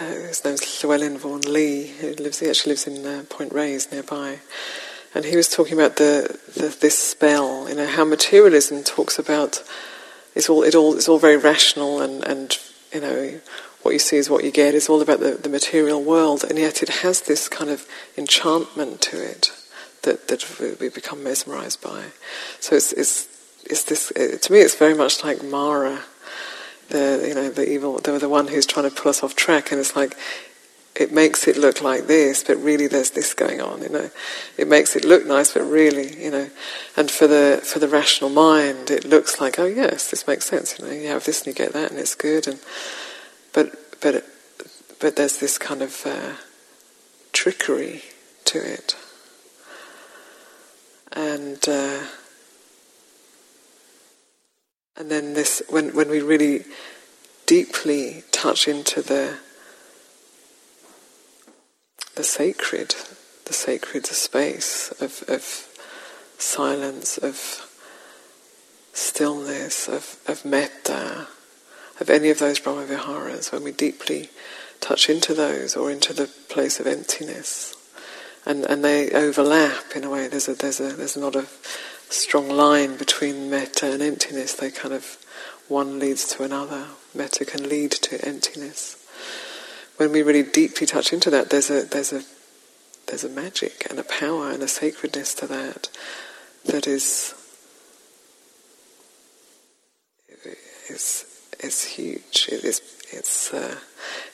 uh, 0.00 0.04
his 0.04 0.44
name's 0.44 0.82
Llewellyn 0.82 1.18
Vaughan 1.18 1.42
Lee, 1.42 1.88
who 2.00 2.14
lives, 2.14 2.40
he 2.40 2.48
actually 2.48 2.70
lives 2.70 2.86
in 2.86 3.06
uh, 3.06 3.24
Point 3.28 3.52
Reyes 3.52 3.92
nearby. 3.92 4.38
And 5.14 5.24
he 5.24 5.36
was 5.36 5.48
talking 5.48 5.74
about 5.74 5.96
the, 5.96 6.38
the, 6.54 6.76
this 6.80 6.98
spell, 6.98 7.68
you 7.68 7.76
know, 7.76 7.86
how 7.86 8.04
materialism 8.04 8.82
talks 8.82 9.18
about 9.18 9.62
it's 10.34 10.48
all 10.48 10.62
it 10.62 10.74
all 10.74 10.96
it's 10.96 11.08
all 11.08 11.18
very 11.18 11.36
rational 11.36 12.00
and 12.00 12.24
and 12.24 12.58
you 12.92 13.00
know 13.00 13.40
what 13.82 13.92
you 13.92 13.98
see 13.98 14.16
is 14.16 14.30
what 14.30 14.44
you 14.44 14.50
get. 14.50 14.74
It's 14.74 14.88
all 14.88 15.02
about 15.02 15.20
the, 15.20 15.32
the 15.32 15.50
material 15.50 16.02
world, 16.02 16.42
and 16.42 16.58
yet 16.58 16.82
it 16.82 16.88
has 16.88 17.20
this 17.20 17.48
kind 17.48 17.68
of 17.70 17.86
enchantment 18.16 19.02
to 19.02 19.22
it 19.22 19.52
that 20.02 20.28
that 20.28 20.78
we 20.80 20.88
become 20.88 21.22
mesmerized 21.22 21.82
by. 21.82 22.06
So 22.60 22.76
it's 22.76 22.92
it's 22.92 23.28
it's 23.70 23.84
this 23.84 24.10
it, 24.12 24.42
to 24.42 24.52
me. 24.52 24.60
It's 24.60 24.76
very 24.76 24.94
much 24.94 25.24
like 25.24 25.42
Mara, 25.42 26.00
the 26.88 27.24
you 27.26 27.34
know 27.34 27.50
the 27.50 27.68
evil 27.68 27.98
the 27.98 28.18
the 28.18 28.28
one 28.28 28.48
who's 28.48 28.66
trying 28.66 28.88
to 28.88 28.94
pull 28.94 29.10
us 29.10 29.22
off 29.22 29.34
track, 29.34 29.70
and 29.70 29.80
it's 29.80 29.96
like 29.96 30.16
it 30.94 31.12
makes 31.12 31.48
it 31.48 31.56
look 31.56 31.82
like 31.82 32.06
this, 32.06 32.44
but 32.44 32.56
really 32.58 32.86
there's 32.86 33.10
this 33.10 33.34
going 33.34 33.60
on, 33.60 33.82
you 33.82 33.88
know. 33.88 34.10
It 34.56 34.68
makes 34.68 34.94
it 34.94 35.04
look 35.04 35.26
nice, 35.26 35.52
but 35.52 35.62
really, 35.62 36.22
you 36.22 36.30
know. 36.30 36.48
And 36.96 37.10
for 37.10 37.26
the 37.26 37.60
for 37.64 37.80
the 37.80 37.88
rational 37.88 38.30
mind, 38.30 38.90
it 38.90 39.04
looks 39.04 39.40
like, 39.40 39.58
oh 39.58 39.66
yes, 39.66 40.10
this 40.10 40.26
makes 40.26 40.44
sense, 40.44 40.78
you 40.78 40.84
know. 40.84 40.92
You 40.92 41.08
have 41.08 41.24
this 41.24 41.40
and 41.40 41.48
you 41.48 41.52
get 41.52 41.72
that, 41.72 41.90
and 41.90 41.98
it's 41.98 42.14
good. 42.14 42.46
And 42.46 42.60
but 43.52 44.00
but 44.00 44.24
but 45.00 45.16
there's 45.16 45.38
this 45.38 45.58
kind 45.58 45.82
of 45.82 46.06
uh, 46.06 46.34
trickery 47.32 48.02
to 48.44 48.58
it, 48.58 48.96
and 51.12 51.58
uh, 51.68 52.04
and 54.96 55.10
then 55.10 55.34
this 55.34 55.62
when 55.68 55.94
when 55.94 56.08
we 56.08 56.20
really 56.20 56.64
deeply 57.46 58.24
touch 58.32 58.68
into 58.68 59.02
the 59.02 59.38
the 62.14 62.24
sacred, 62.24 62.94
the 63.46 63.52
sacred 63.52 64.06
space 64.06 64.92
of, 65.00 65.24
of 65.28 65.68
silence, 66.38 67.18
of 67.18 67.68
stillness, 68.92 69.88
of, 69.88 70.18
of 70.26 70.44
metta, 70.44 71.26
of 72.00 72.10
any 72.10 72.30
of 72.30 72.38
those 72.38 72.60
Brahmaviharas, 72.60 73.50
when 73.52 73.64
we 73.64 73.72
deeply 73.72 74.30
touch 74.80 75.08
into 75.08 75.34
those 75.34 75.76
or 75.76 75.90
into 75.90 76.12
the 76.12 76.30
place 76.48 76.78
of 76.78 76.86
emptiness, 76.86 77.74
and, 78.46 78.64
and 78.64 78.84
they 78.84 79.10
overlap 79.10 79.96
in 79.96 80.04
a 80.04 80.10
way. 80.10 80.28
There's 80.28 80.48
a 80.48 80.54
there's 80.54 80.80
a 80.80 80.92
there's 80.92 81.16
not 81.16 81.34
a 81.34 81.46
strong 82.08 82.48
line 82.48 82.96
between 82.96 83.50
metta 83.50 83.92
and 83.92 84.02
emptiness. 84.02 84.54
They 84.54 84.70
kind 84.70 84.94
of 84.94 85.18
one 85.68 85.98
leads 85.98 86.28
to 86.34 86.42
another. 86.42 86.86
Metta 87.14 87.44
can 87.44 87.68
lead 87.68 87.90
to 87.92 88.24
emptiness 88.24 89.04
when 89.96 90.12
we 90.12 90.22
really 90.22 90.42
deeply 90.42 90.86
touch 90.86 91.12
into 91.12 91.30
that, 91.30 91.50
there's 91.50 91.70
a 91.70 91.82
there's 91.84 92.12
a 92.12 92.22
there's 93.06 93.24
a 93.24 93.28
magic 93.28 93.86
and 93.90 93.98
a 93.98 94.04
power 94.04 94.50
and 94.50 94.62
a 94.62 94.68
sacredness 94.68 95.34
to 95.34 95.46
that 95.46 95.88
that 96.64 96.86
is 96.86 97.34
is 100.88 101.24
is 101.60 101.84
huge. 101.84 102.48
It 102.50 102.64
is 102.64 102.80
it's 103.12 103.52
uh, 103.52 103.76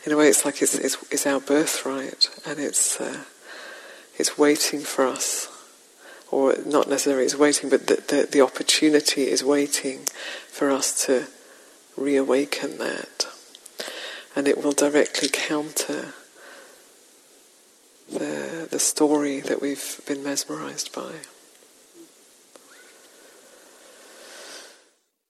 in 0.06 0.12
a 0.12 0.16
way 0.16 0.28
it's 0.28 0.44
like 0.44 0.62
it's, 0.62 0.74
it's, 0.74 0.96
it's 1.10 1.26
our 1.26 1.40
birthright 1.40 2.30
and 2.46 2.58
it's 2.58 3.00
uh, 3.00 3.24
it's 4.16 4.38
waiting 4.38 4.80
for 4.80 5.06
us, 5.06 5.48
or 6.30 6.54
not 6.64 6.88
necessarily 6.88 7.24
it's 7.24 7.36
waiting, 7.36 7.70
but 7.70 7.86
the, 7.86 7.96
the 7.96 8.28
the 8.30 8.40
opportunity 8.40 9.28
is 9.28 9.42
waiting 9.44 10.00
for 10.48 10.70
us 10.70 11.06
to 11.06 11.26
reawaken 11.96 12.78
that 12.78 13.26
and 14.34 14.46
it 14.46 14.62
will 14.62 14.72
directly 14.72 15.28
counter 15.30 16.14
the, 18.10 18.68
the 18.70 18.78
story 18.78 19.40
that 19.40 19.60
we've 19.60 20.00
been 20.06 20.22
mesmerized 20.22 20.94
by. 20.94 21.12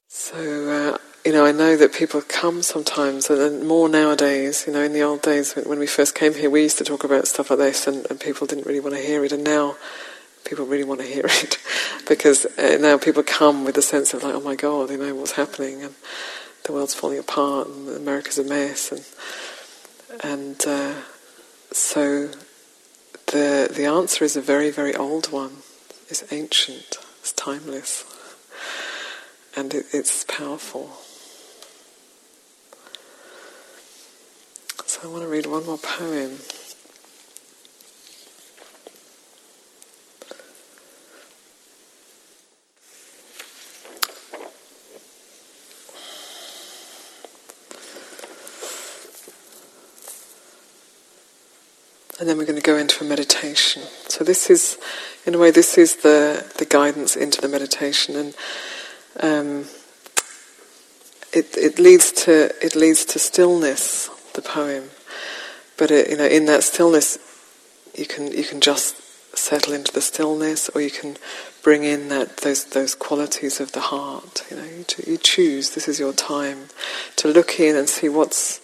So, 0.08 0.36
uh, 0.36 0.98
you 1.24 1.32
know, 1.32 1.44
I 1.44 1.52
know 1.52 1.76
that 1.76 1.92
people 1.92 2.22
come 2.22 2.62
sometimes, 2.62 3.28
and 3.28 3.66
more 3.66 3.88
nowadays, 3.88 4.64
you 4.66 4.72
know, 4.72 4.82
in 4.82 4.92
the 4.92 5.02
old 5.02 5.22
days 5.22 5.54
when 5.54 5.78
we 5.78 5.86
first 5.86 6.14
came 6.14 6.34
here, 6.34 6.48
we 6.48 6.62
used 6.62 6.78
to 6.78 6.84
talk 6.84 7.04
about 7.04 7.26
stuff 7.26 7.50
like 7.50 7.58
this, 7.58 7.86
and, 7.86 8.06
and 8.08 8.20
people 8.20 8.46
didn't 8.46 8.66
really 8.66 8.80
want 8.80 8.94
to 8.94 9.02
hear 9.02 9.24
it, 9.24 9.32
and 9.32 9.44
now 9.44 9.76
people 10.44 10.66
really 10.66 10.84
want 10.84 11.00
to 11.00 11.06
hear 11.06 11.24
it 11.28 11.58
because 12.08 12.46
uh, 12.58 12.78
now 12.80 12.98
people 12.98 13.22
come 13.22 13.64
with 13.64 13.76
a 13.76 13.82
sense 13.82 14.14
of 14.14 14.22
like, 14.22 14.34
oh 14.34 14.40
my 14.40 14.56
God, 14.56 14.90
you 14.90 14.96
know, 14.96 15.14
what's 15.14 15.32
happening, 15.32 15.82
and 15.82 15.94
the 16.64 16.72
world's 16.72 16.94
falling 16.94 17.18
apart 17.18 17.68
and 17.68 17.88
America's 17.88 18.38
a 18.38 18.44
mess, 18.44 18.92
and 18.92 19.04
and 20.24 20.66
uh, 20.66 20.94
so 21.72 22.28
the 23.26 23.70
the 23.74 23.84
answer 23.86 24.24
is 24.24 24.36
a 24.36 24.40
very 24.40 24.70
very 24.70 24.94
old 24.94 25.30
one. 25.32 25.58
It's 26.08 26.24
ancient. 26.32 26.98
It's 27.20 27.32
timeless, 27.32 28.04
and 29.56 29.72
it, 29.74 29.86
it's 29.92 30.24
powerful. 30.24 30.90
So 34.86 35.00
I 35.04 35.06
want 35.12 35.22
to 35.22 35.28
read 35.28 35.46
one 35.46 35.66
more 35.66 35.78
poem. 35.78 36.38
And 52.20 52.28
then 52.28 52.36
we're 52.36 52.44
going 52.44 52.60
to 52.60 52.62
go 52.62 52.76
into 52.76 53.02
a 53.02 53.08
meditation. 53.08 53.82
So 54.08 54.24
this 54.24 54.50
is, 54.50 54.76
in 55.24 55.34
a 55.34 55.38
way, 55.38 55.50
this 55.50 55.78
is 55.78 55.96
the 55.96 56.46
the 56.58 56.66
guidance 56.66 57.16
into 57.16 57.40
the 57.40 57.48
meditation, 57.48 58.14
and 58.14 58.34
um, 59.20 59.64
it 61.32 61.56
it 61.56 61.78
leads 61.78 62.12
to 62.24 62.54
it 62.64 62.76
leads 62.76 63.04
to 63.06 63.18
stillness. 63.18 64.10
The 64.34 64.42
poem, 64.42 64.90
but 65.76 65.90
it, 65.90 66.10
you 66.10 66.16
know, 66.16 66.26
in 66.26 66.44
that 66.46 66.62
stillness, 66.62 67.18
you 67.96 68.06
can 68.06 68.30
you 68.30 68.44
can 68.44 68.60
just 68.60 68.94
settle 69.36 69.72
into 69.72 69.92
the 69.92 70.00
stillness, 70.00 70.68
or 70.68 70.80
you 70.80 70.90
can 70.90 71.16
bring 71.62 71.84
in 71.84 72.10
that 72.10 72.36
those 72.38 72.66
those 72.66 72.94
qualities 72.94 73.60
of 73.60 73.72
the 73.72 73.80
heart. 73.80 74.44
You 74.50 74.58
know, 74.58 74.64
you, 74.64 74.84
you 75.06 75.18
choose. 75.18 75.74
This 75.74 75.88
is 75.88 75.98
your 75.98 76.12
time 76.12 76.68
to 77.16 77.28
look 77.28 77.58
in 77.58 77.74
and 77.76 77.88
see 77.88 78.08
what's 78.08 78.60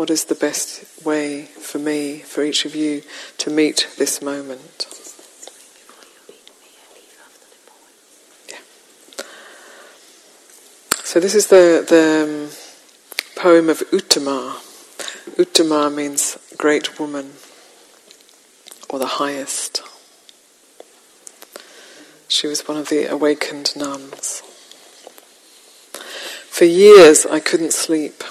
what 0.00 0.08
is 0.08 0.24
the 0.24 0.34
best 0.34 1.04
way 1.04 1.42
for 1.42 1.78
me, 1.78 2.20
for 2.20 2.42
each 2.42 2.64
of 2.64 2.74
you, 2.74 3.02
to 3.36 3.50
meet 3.50 3.86
this 3.98 4.22
moment? 4.22 4.86
Yeah. 8.48 8.56
So 11.04 11.20
this 11.20 11.34
is 11.34 11.48
the, 11.48 11.84
the 11.86 12.24
um, 12.24 13.36
poem 13.36 13.68
of 13.68 13.80
Uttama. 13.90 14.54
Uttama 15.36 15.94
means 15.94 16.38
great 16.56 16.98
woman, 16.98 17.32
or 18.88 18.98
the 18.98 19.20
highest. 19.20 19.82
She 22.26 22.46
was 22.46 22.66
one 22.66 22.78
of 22.78 22.88
the 22.88 23.04
awakened 23.04 23.76
nuns. 23.76 24.40
For 26.48 26.64
years 26.64 27.26
I 27.26 27.38
couldn't 27.38 27.74
sleep. 27.74 28.24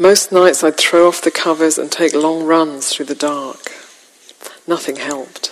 Most 0.00 0.30
nights 0.30 0.62
I'd 0.62 0.76
throw 0.76 1.08
off 1.08 1.22
the 1.22 1.32
covers 1.32 1.76
and 1.76 1.90
take 1.90 2.14
long 2.14 2.44
runs 2.44 2.88
through 2.88 3.06
the 3.06 3.16
dark. 3.16 3.72
Nothing 4.64 4.94
helped. 4.94 5.50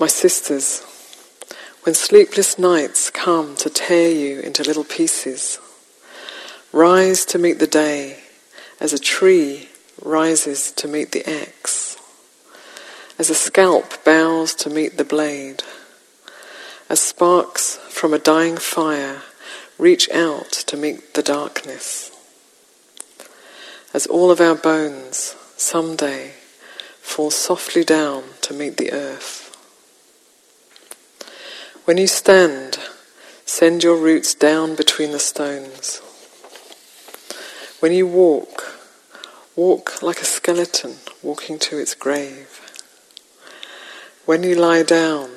My 0.00 0.08
sisters, 0.08 0.82
when 1.84 1.94
sleepless 1.94 2.58
nights 2.58 3.10
come 3.10 3.54
to 3.56 3.70
tear 3.70 4.10
you 4.10 4.40
into 4.40 4.64
little 4.64 4.82
pieces, 4.82 5.60
rise 6.72 7.24
to 7.26 7.38
meet 7.38 7.60
the 7.60 7.68
day 7.68 8.18
as 8.80 8.92
a 8.92 8.98
tree 8.98 9.68
rises 10.02 10.72
to 10.72 10.88
meet 10.88 11.12
the 11.12 11.24
axe, 11.30 11.96
as 13.20 13.30
a 13.30 13.36
scalp 13.36 14.04
bows 14.04 14.52
to 14.56 14.68
meet 14.68 14.98
the 14.98 15.04
blade, 15.04 15.62
as 16.90 16.98
sparks 16.98 17.76
from 17.88 18.12
a 18.12 18.18
dying 18.18 18.56
fire 18.56 19.22
reach 19.78 20.10
out 20.10 20.50
to 20.50 20.76
meet 20.76 21.14
the 21.14 21.22
darkness 21.22 22.10
as 23.94 24.06
all 24.06 24.32
of 24.32 24.40
our 24.40 24.56
bones 24.56 25.36
someday 25.56 26.32
fall 27.00 27.30
softly 27.30 27.84
down 27.84 28.24
to 28.40 28.52
meet 28.52 28.76
the 28.76 28.92
earth. 28.92 29.42
When 31.84 31.96
you 31.96 32.08
stand, 32.08 32.78
send 33.46 33.84
your 33.84 33.96
roots 33.96 34.34
down 34.34 34.74
between 34.74 35.12
the 35.12 35.20
stones. 35.20 35.98
When 37.78 37.92
you 37.92 38.06
walk, 38.08 38.80
walk 39.54 40.02
like 40.02 40.20
a 40.20 40.24
skeleton 40.24 40.96
walking 41.22 41.60
to 41.60 41.78
its 41.78 41.94
grave. 41.94 42.60
When 44.24 44.42
you 44.42 44.56
lie 44.56 44.82
down, 44.82 45.30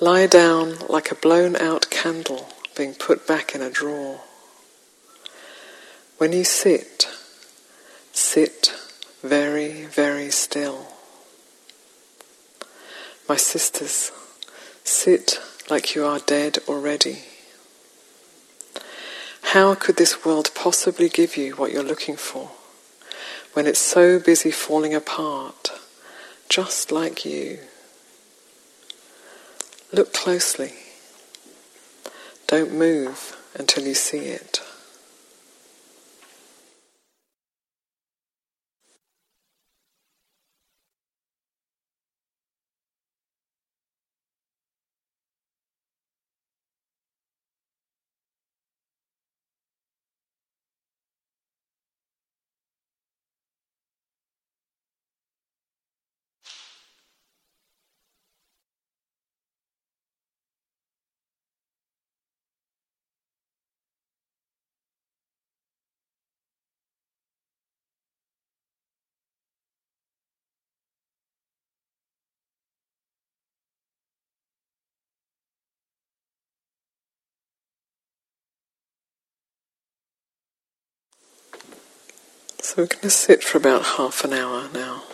lie 0.00 0.26
down 0.26 0.76
like 0.88 1.10
a 1.10 1.14
blown 1.14 1.56
out 1.56 1.88
candle 1.88 2.48
being 2.76 2.92
put 2.92 3.26
back 3.26 3.54
in 3.54 3.62
a 3.62 3.70
drawer. 3.70 4.20
When 6.18 6.32
you 6.32 6.44
sit, 6.44 7.06
Sit 8.30 8.74
very, 9.22 9.84
very 9.86 10.30
still. 10.30 10.86
My 13.26 13.36
sisters, 13.36 14.12
sit 14.84 15.40
like 15.70 15.94
you 15.94 16.04
are 16.04 16.18
dead 16.18 16.58
already. 16.68 17.20
How 19.54 19.74
could 19.74 19.96
this 19.96 20.26
world 20.26 20.50
possibly 20.54 21.08
give 21.08 21.38
you 21.38 21.52
what 21.54 21.72
you're 21.72 21.82
looking 21.82 22.16
for 22.18 22.50
when 23.54 23.66
it's 23.66 23.80
so 23.80 24.18
busy 24.18 24.50
falling 24.50 24.94
apart, 24.94 25.70
just 26.50 26.92
like 26.92 27.24
you? 27.24 27.60
Look 29.90 30.12
closely. 30.12 30.74
Don't 32.46 32.74
move 32.74 33.38
until 33.54 33.86
you 33.86 33.94
see 33.94 34.26
it. 34.26 34.60
So 82.68 82.82
we're 82.82 82.86
going 82.88 83.00
to 83.00 83.08
sit 83.08 83.42
for 83.42 83.56
about 83.56 83.82
half 83.82 84.24
an 84.24 84.34
hour 84.34 84.68
now. 84.74 85.04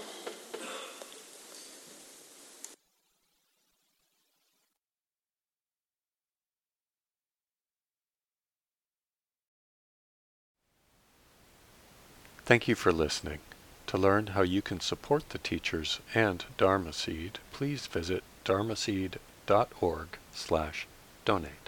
Thank 12.44 12.66
you 12.66 12.74
for 12.74 12.90
listening. 12.90 13.38
To 13.86 13.98
learn 13.98 14.26
how 14.26 14.42
you 14.42 14.60
can 14.60 14.80
support 14.80 15.28
the 15.28 15.38
teachers 15.38 16.00
and 16.12 16.44
Dharma 16.58 16.92
Seed, 16.92 17.38
please 17.52 17.86
visit 17.86 18.24
dharmaseed.org 18.44 20.08
slash 20.32 20.88
donate. 21.24 21.63